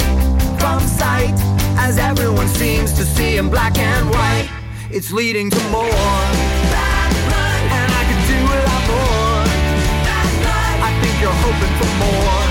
from 0.60 0.80
sight 0.82 1.34
as 1.78 1.98
everyone 1.98 2.48
seems 2.48 2.94
to 2.94 3.04
see 3.04 3.38
in 3.38 3.50
black 3.50 3.78
and 3.78 4.10
white. 4.10 4.50
It's 4.90 5.12
leading 5.12 5.50
to 5.50 5.64
more. 5.70 5.84
And 7.78 7.90
I 8.00 8.04
could 8.08 8.24
do 8.32 8.40
a 8.40 8.60
lot 8.68 8.84
more. 8.92 9.44
I 10.88 10.92
think 11.02 11.22
you're 11.22 11.32
hoping 11.32 11.74
for 11.80 11.90
more. 12.00 12.47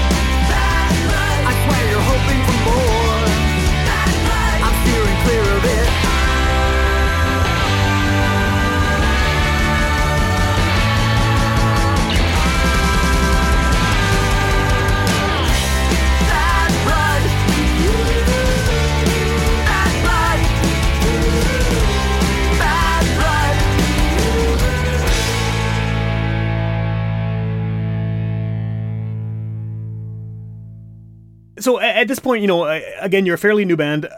So 31.67 31.81
at 31.81 32.07
this 32.07 32.21
point, 32.21 32.43
you 32.43 32.47
know, 32.47 32.63
uh, 32.63 32.81
again, 33.01 33.27
you're 33.27 33.35
a 33.35 33.39
fairly 33.39 33.65
new 33.65 33.77
band. 33.77 34.09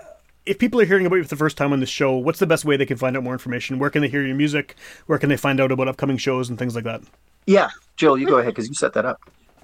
If 0.45 0.59
people 0.59 0.83
are 0.83 0.85
hearing 0.85 1.07
about 1.07 1.17
you 1.17 1.23
for 1.23 1.31
the 1.31 1.37
first 1.37 1.57
time 1.57 1.73
on 1.73 1.81
the 1.81 1.87
show, 1.87 2.15
what's 2.15 2.41
the 2.41 2.47
best 2.47 2.67
way 2.67 2.77
they 2.77 2.85
can 2.85 2.99
find 2.99 3.17
out 3.17 3.23
more 3.23 3.33
information? 3.33 3.79
Where 3.79 3.89
can 3.89 4.03
they 4.03 4.09
hear 4.09 4.23
your 4.23 4.37
music? 4.37 4.77
Where 5.07 5.19
can 5.19 5.31
they 5.31 5.39
find 5.39 5.59
out 5.59 5.73
about 5.73 5.89
upcoming 5.89 6.19
shows 6.19 6.51
and 6.51 6.59
things 6.59 6.75
like 6.75 6.85
that? 6.85 7.01
Yeah, 7.47 7.71
Jill, 7.97 8.19
you 8.19 8.27
go 8.27 8.37
ahead 8.37 8.55
because 8.55 8.69
you 8.69 8.75
set 8.75 8.93
that 8.93 9.07
up. 9.07 9.19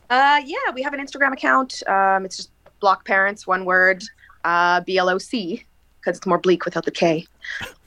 Uh, 0.09 0.41
yeah, 0.47 0.57
we 0.75 0.81
have 0.81 0.95
an 0.95 1.01
Instagram 1.07 1.35
account. 1.35 1.83
Um, 1.87 2.25
it's 2.25 2.39
just 2.39 2.51
Bloc 2.81 3.05
Parents, 3.05 3.47
one 3.47 3.67
word, 3.67 4.03
uh, 4.45 4.81
B 4.81 4.97
L 4.97 5.11
O 5.11 5.19
C, 5.19 5.63
because 6.01 6.17
it's 6.17 6.27
more 6.27 6.39
bleak 6.39 6.65
without 6.65 6.87
the 6.87 6.91
K. 6.91 7.27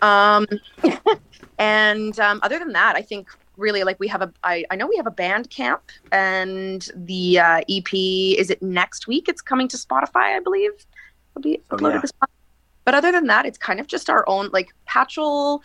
Um, 0.03 0.45
and 1.57 2.19
um, 2.19 2.39
other 2.43 2.60
than 2.60 2.71
that, 2.73 2.95
I 2.95 3.01
think 3.01 3.29
really 3.58 3.84
like 3.84 4.00
we 4.00 4.08
have 4.08 4.22
a. 4.22 4.32
I, 4.43 4.63
I 4.72 4.76
know 4.76 4.88
we 4.88 4.96
have 4.98 5.08
a 5.08 5.12
Bandcamp, 5.12 5.80
and 6.12 6.88
the 6.96 7.39
uh, 7.39 7.62
EP 7.70 7.93
is 7.93 8.50
it 8.50 8.62
next 8.62 9.08
week? 9.08 9.28
It's 9.28 9.41
coming 9.41 9.67
to 9.70 9.78
Spotify, 9.78 10.36
I 10.36 10.39
believe. 10.39 10.72
It'll 11.32 11.41
be 11.41 11.60
Oh, 11.72 11.78
uploaded 11.78 11.96
yeah. 11.96 12.02
to 12.02 12.08
Spotify. 12.08 12.28
But 12.86 12.93
other 12.96 13.12
than 13.12 13.28
that, 13.28 13.46
it's 13.46 13.58
kind 13.58 13.80
of 13.80 13.88
just 13.88 14.10
our 14.10 14.24
own 14.30 14.50
like 14.54 14.70
Patchell. 14.89 15.60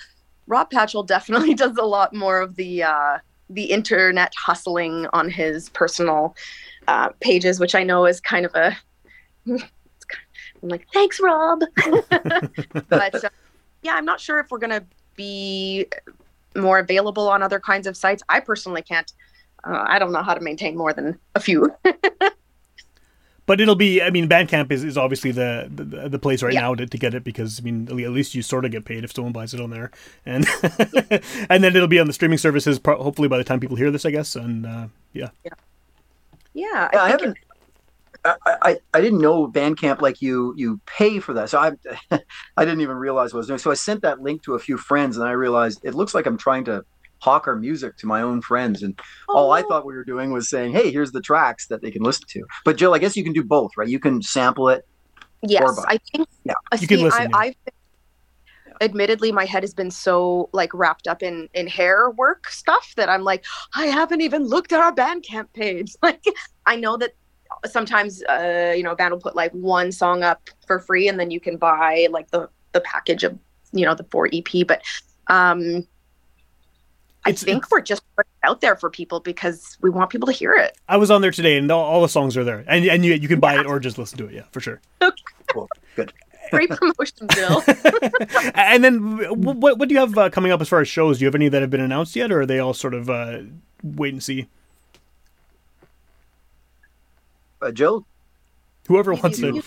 Rob 0.49 0.71
Patchell 0.71 1.07
definitely 1.15 1.55
does 1.55 1.77
a 1.77 1.85
lot 1.85 2.15
more 2.15 2.41
of 2.41 2.57
the 2.57 2.83
uh, 2.83 3.19
the 3.51 3.65
internet 3.65 4.33
hustling 4.37 5.07
on 5.13 5.31
his 5.31 5.69
personal 5.71 6.35
uh, 6.89 7.11
pages, 7.21 7.61
which 7.61 7.75
I 7.75 7.85
know 7.85 8.07
is 8.07 8.21
kind 8.21 8.45
of 8.47 8.55
a. 8.55 8.77
I'm 9.49 10.69
like, 10.69 10.87
thanks, 10.93 11.21
Rob. 11.21 11.61
but 12.89 13.25
uh, 13.25 13.29
yeah, 13.83 13.95
I'm 13.95 14.05
not 14.05 14.21
sure 14.21 14.39
if 14.39 14.51
we're 14.51 14.59
gonna 14.59 14.85
be 15.17 15.87
more 16.57 16.79
available 16.79 17.29
on 17.29 17.43
other 17.43 17.61
kinds 17.61 17.87
of 17.87 17.97
sites. 17.97 18.23
I 18.29 18.41
personally 18.41 18.83
can't. 18.83 19.13
Uh, 19.65 19.85
I 19.87 19.99
don't 19.99 20.13
know 20.13 20.23
how 20.23 20.35
to 20.35 20.41
maintain 20.41 20.77
more 20.77 20.93
than 20.93 21.19
a 21.35 21.41
few. 21.41 21.75
But 23.45 23.61
it'll 23.61 23.75
be, 23.75 24.01
I 24.01 24.11
mean, 24.11 24.29
Bandcamp 24.29 24.71
is, 24.71 24.85
is 24.85 24.97
obviously 24.97 25.33
the, 25.33 25.69
the 25.69 26.09
the 26.09 26.19
place 26.19 26.45
right 26.45 26.53
Yeah. 26.55 26.61
now 26.61 26.75
to, 26.77 26.87
to 26.87 26.97
get 26.97 27.13
it 27.13 27.25
because, 27.25 27.59
I 27.59 27.63
mean, 27.65 27.89
at 27.91 28.11
least 28.13 28.37
you 28.37 28.41
sort 28.43 28.65
of 28.65 28.71
get 28.71 28.85
paid 28.85 29.03
if 29.03 29.13
someone 29.13 29.33
buys 29.33 29.53
it 29.53 29.61
on 29.61 29.71
there. 29.71 29.91
And 30.25 30.47
and 31.51 31.65
then 31.65 31.75
it'll 31.75 31.89
be 31.89 31.99
on 31.99 32.07
the 32.07 32.13
streaming 32.13 32.39
services, 32.39 32.81
hopefully 32.85 33.27
by 33.27 33.39
the 33.39 33.45
time 33.45 33.59
people 33.59 33.77
hear 33.77 33.91
this, 33.91 34.05
I 34.05 34.13
guess. 34.13 34.37
And 34.37 34.65
uh, 34.65 34.87
yeah. 35.13 35.31
yeah, 35.45 35.55
Yeah, 36.55 36.89
I 36.95 36.99
I 36.99 37.17
think 37.17 37.21
haven't. 37.21 37.39
I, 38.25 38.37
I, 38.47 38.77
I 38.95 39.01
didn't 39.01 39.21
know 39.21 39.49
Bandcamp 39.49 40.01
like 40.01 40.23
you 40.23 40.55
you 40.57 40.81
pay 40.87 41.19
for 41.19 41.35
that, 41.35 41.51
so 41.51 41.59
I 41.59 41.73
I 42.57 42.65
didn't 42.65 42.81
even 42.83 42.97
realize 42.97 43.33
what 43.33 43.39
I 43.39 43.41
was 43.41 43.47
doing. 43.49 43.59
So 43.59 43.71
I 43.71 43.75
sent 43.75 44.03
that 44.03 44.21
link 44.21 44.43
to 44.45 44.55
a 44.55 44.59
few 44.59 44.77
friends, 44.77 45.17
and 45.17 45.27
I 45.27 45.33
realized 45.33 45.81
it 45.83 45.95
looks 45.95 46.15
like 46.15 46.27
I'm 46.27 46.39
trying 46.39 46.65
to 46.67 46.83
hawk 47.21 47.47
our 47.47 47.57
music 47.57 47.97
to 47.99 48.07
my 48.07 48.23
own 48.23 48.41
friends, 48.41 48.83
and 48.83 48.99
all 49.29 49.53
I 49.53 49.63
Oh. 49.63 49.69
thought 49.69 49.87
we 49.87 49.95
were 49.95 50.05
doing 50.05 50.33
was 50.33 50.49
saying, 50.49 50.73
"Hey, 50.73 50.91
here's 50.91 51.13
the 51.13 51.21
tracks 51.21 51.67
that 51.69 51.83
they 51.83 51.91
can 51.91 52.03
listen 52.03 52.25
to." 52.31 52.45
But 52.65 52.77
Jill, 52.77 52.95
I 52.95 52.99
guess 52.99 53.17
you 53.17 53.25
can 53.25 53.33
do 53.33 53.45
both, 53.45 53.71
right? 53.77 53.89
You 53.89 53.99
can 53.99 54.23
sample 54.23 54.69
it. 54.69 54.83
Yes, 55.43 55.79
Or. 55.79 55.89
I 55.89 55.99
think. 56.13 56.29
Yeah. 56.45 56.55
uh, 56.71 56.79
You 56.81 56.87
can 56.87 56.99
see, 56.99 57.05
listen, 57.05 57.23
yeah. 57.31 57.37
I, 57.37 57.47
I've 57.47 57.55
admittedly 58.81 59.33
my 59.33 59.45
head 59.45 59.63
has 59.63 59.75
been 59.75 59.91
so 59.91 60.49
like 60.53 60.73
wrapped 60.75 61.07
up 61.07 61.23
in 61.23 61.49
in 61.55 61.67
hair 61.67 62.11
work 62.11 62.49
stuff 62.49 62.93
that 62.97 63.09
I'm 63.09 63.23
like 63.23 63.45
I 63.75 63.87
haven't 63.87 64.21
even 64.23 64.45
looked 64.45 64.73
at 64.73 64.81
our 64.81 64.93
Bandcamp 64.93 65.53
page. 65.55 65.93
Like 66.03 66.23
I 66.67 66.77
know 66.77 66.97
that 66.97 67.13
sometimes 67.67 68.23
uh 68.25 68.73
you 68.77 68.83
know 68.83 68.93
a 68.93 68.97
band 68.97 69.13
will 69.13 69.21
put 69.21 69.37
like 69.37 69.53
one 69.53 69.93
song 69.93 70.23
up 70.23 70.51
for 70.67 70.79
free 70.81 71.09
and 71.09 71.19
then 71.19 71.31
you 71.31 71.41
can 71.41 71.57
buy 71.57 72.09
like 72.11 72.31
the 72.31 72.49
the 72.73 72.81
package 72.81 73.25
of 73.25 73.39
you 73.73 73.85
know 73.85 73.95
the 73.95 74.05
four 74.05 74.29
EP, 74.33 74.67
but 74.67 74.83
um. 75.29 75.87
I 77.25 77.31
think 77.31 77.71
we're 77.71 77.81
just 77.81 78.03
out 78.43 78.61
there 78.61 78.75
for 78.75 78.91
people 78.91 79.21
because 79.21 79.79
we 79.81 79.91
want 79.91 80.11
people 80.11 80.27
to 80.27 80.33
hear 80.33 80.55
it. 80.55 80.77
I 80.89 80.97
was 80.97 81.09
on 81.09 81.23
there 81.23 81.31
today 81.31 81.57
and 81.57 81.71
all, 81.71 81.85
all 81.85 82.03
the 82.03 82.09
songs 82.09 82.37
are 82.37 82.43
there. 82.43 82.65
And, 82.67 82.85
and 82.85 83.05
you, 83.05 83.15
you 83.15 83.29
can 83.29 83.39
buy 83.39 83.61
it 83.61 83.65
or 83.65 83.79
just 83.79 83.97
listen 83.97 84.19
to 84.19 84.27
it. 84.27 84.35
Yeah, 84.35 84.43
for 84.51 84.61
sure. 84.61 84.81
Cool, 85.49 85.69
good. 85.97 86.13
Great 86.51 86.71
promotion, 86.71 87.27
Bill. 87.35 87.63
and 88.55 88.83
then 88.83 89.19
what, 89.61 89.79
what 89.79 89.89
do 89.89 89.95
you 89.95 90.01
have 90.01 90.17
uh, 90.17 90.31
coming 90.31 90.51
up 90.51 90.63
as 90.63 90.69
far 90.69 90.81
as 90.81 90.89
shows? 90.89 91.19
Do 91.19 91.25
you 91.25 91.27
have 91.27 91.35
any 91.35 91.49
that 91.49 91.61
have 91.61 91.71
been 91.71 91.81
announced 91.81 92.17
yet 92.17 92.33
or 92.33 92.41
are 92.41 92.47
they 92.47 92.59
all 92.59 92.73
sort 92.73 92.95
of 92.95 93.11
uh, 93.11 93.41
wait 93.83 94.15
and 94.15 94.23
see? 94.23 94.49
Uh, 97.63 97.71
Jill, 97.71 98.07
Whoever 98.89 99.15
wants 99.15 99.39
to. 99.39 99.55
you- 99.55 99.63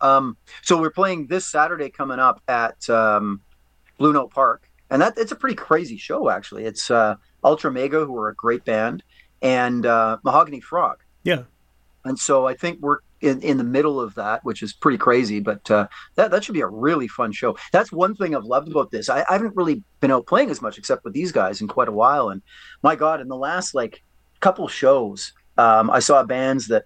Um, 0.00 0.36
so 0.62 0.80
we're 0.80 0.90
playing 0.90 1.28
this 1.28 1.46
Saturday 1.46 1.88
coming 1.88 2.18
up 2.18 2.42
at 2.48 2.90
um, 2.90 3.40
Blue 3.98 4.12
Note 4.12 4.32
Park, 4.32 4.68
and 4.90 5.00
that 5.00 5.16
it's 5.16 5.30
a 5.30 5.36
pretty 5.36 5.54
crazy 5.54 5.96
show 5.96 6.28
actually. 6.28 6.64
It's 6.64 6.90
uh, 6.90 7.14
Ultra 7.44 7.70
Mega, 7.70 8.04
who 8.04 8.16
are 8.18 8.28
a 8.28 8.34
great 8.34 8.64
band, 8.64 9.04
and 9.42 9.86
uh, 9.86 10.18
Mahogany 10.24 10.60
Frog, 10.60 10.98
Yeah. 11.22 11.44
and 12.04 12.18
so 12.18 12.48
I 12.48 12.54
think 12.54 12.80
we're 12.80 12.98
in, 13.20 13.40
in 13.42 13.58
the 13.58 13.64
middle 13.64 14.00
of 14.00 14.16
that, 14.16 14.44
which 14.44 14.64
is 14.64 14.72
pretty 14.72 14.98
crazy. 14.98 15.38
But 15.38 15.70
uh, 15.70 15.86
that 16.16 16.32
that 16.32 16.42
should 16.42 16.54
be 16.54 16.62
a 16.62 16.66
really 16.66 17.06
fun 17.06 17.30
show. 17.30 17.56
That's 17.70 17.92
one 17.92 18.16
thing 18.16 18.34
I've 18.34 18.42
loved 18.44 18.68
about 18.72 18.90
this. 18.90 19.08
I, 19.08 19.20
I 19.28 19.34
haven't 19.34 19.54
really 19.54 19.84
been 20.00 20.10
out 20.10 20.26
playing 20.26 20.50
as 20.50 20.60
much 20.60 20.78
except 20.78 21.04
with 21.04 21.12
these 21.14 21.30
guys 21.30 21.60
in 21.60 21.68
quite 21.68 21.86
a 21.86 21.92
while, 21.92 22.30
and 22.30 22.42
my 22.82 22.96
God, 22.96 23.20
in 23.20 23.28
the 23.28 23.36
last 23.36 23.72
like 23.72 24.02
couple 24.42 24.68
shows, 24.68 25.32
um, 25.56 25.88
I 25.90 26.00
saw 26.00 26.22
bands 26.22 26.68
that 26.68 26.84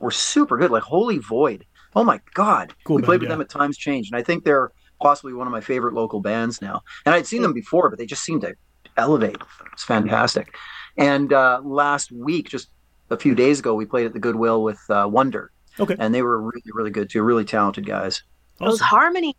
were 0.00 0.10
super 0.10 0.58
good, 0.58 0.70
like 0.70 0.82
Holy 0.82 1.18
Void. 1.18 1.64
Oh 1.96 2.04
my 2.04 2.20
God, 2.34 2.74
Cool 2.84 2.96
we 2.96 3.02
band, 3.02 3.06
played 3.06 3.20
with 3.20 3.28
yeah. 3.30 3.34
them 3.36 3.40
at 3.40 3.48
Times 3.48 3.78
Change, 3.78 4.08
and 4.10 4.16
I 4.16 4.22
think 4.22 4.44
they're 4.44 4.70
possibly 5.00 5.32
one 5.32 5.46
of 5.46 5.52
my 5.52 5.60
favorite 5.60 5.94
local 5.94 6.20
bands 6.20 6.60
now. 6.60 6.82
And 7.06 7.14
I'd 7.14 7.26
seen 7.26 7.40
them 7.42 7.54
before, 7.54 7.88
but 7.88 7.98
they 7.98 8.06
just 8.06 8.22
seem 8.24 8.40
to 8.42 8.54
elevate. 8.96 9.38
It's 9.72 9.84
fantastic. 9.84 10.54
And 10.96 11.32
uh, 11.32 11.60
last 11.64 12.12
week, 12.12 12.48
just 12.48 12.68
a 13.10 13.16
few 13.16 13.34
days 13.34 13.60
ago, 13.60 13.74
we 13.74 13.86
played 13.86 14.06
at 14.06 14.12
the 14.12 14.18
Goodwill 14.18 14.62
with 14.62 14.80
uh, 14.90 15.08
Wonder, 15.10 15.50
Okay. 15.80 15.96
and 15.98 16.14
they 16.14 16.22
were 16.22 16.40
really, 16.42 16.70
really 16.74 16.90
good 16.90 17.08
too. 17.08 17.22
Really 17.22 17.44
talented 17.44 17.86
guys. 17.86 18.22
Those 18.58 18.74
Awesome. 18.82 18.86
harmony. 18.86 19.36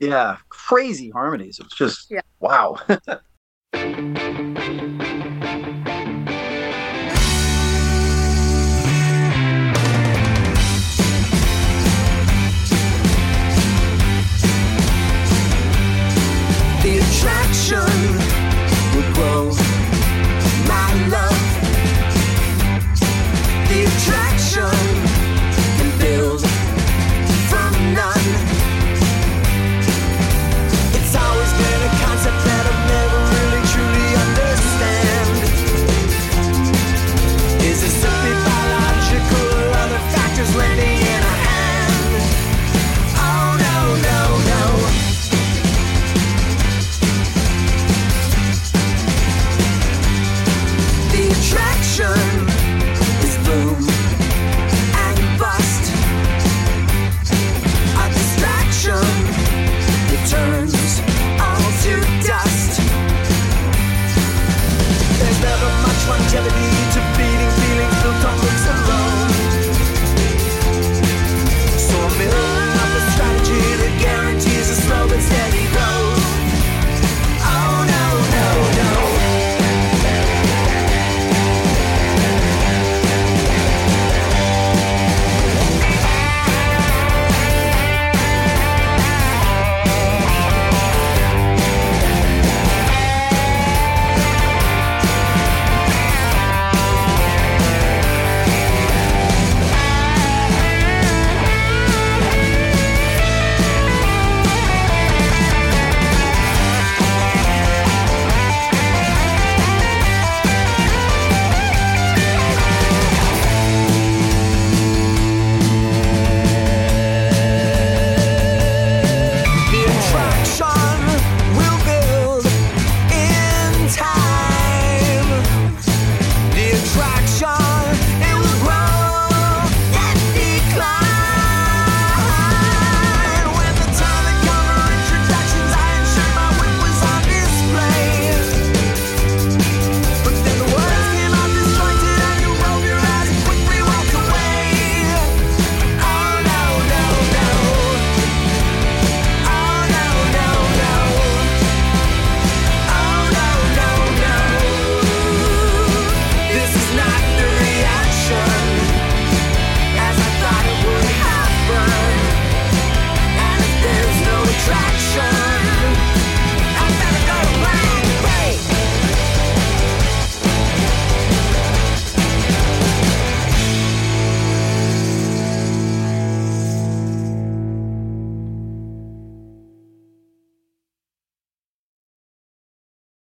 Yeah, 0.00 0.38
crazy 0.48 1.10
harmonies. 1.10 1.60
It's 1.60 1.74
just 1.76 2.10
Yeah. 2.10 2.20
wow. 2.40 2.78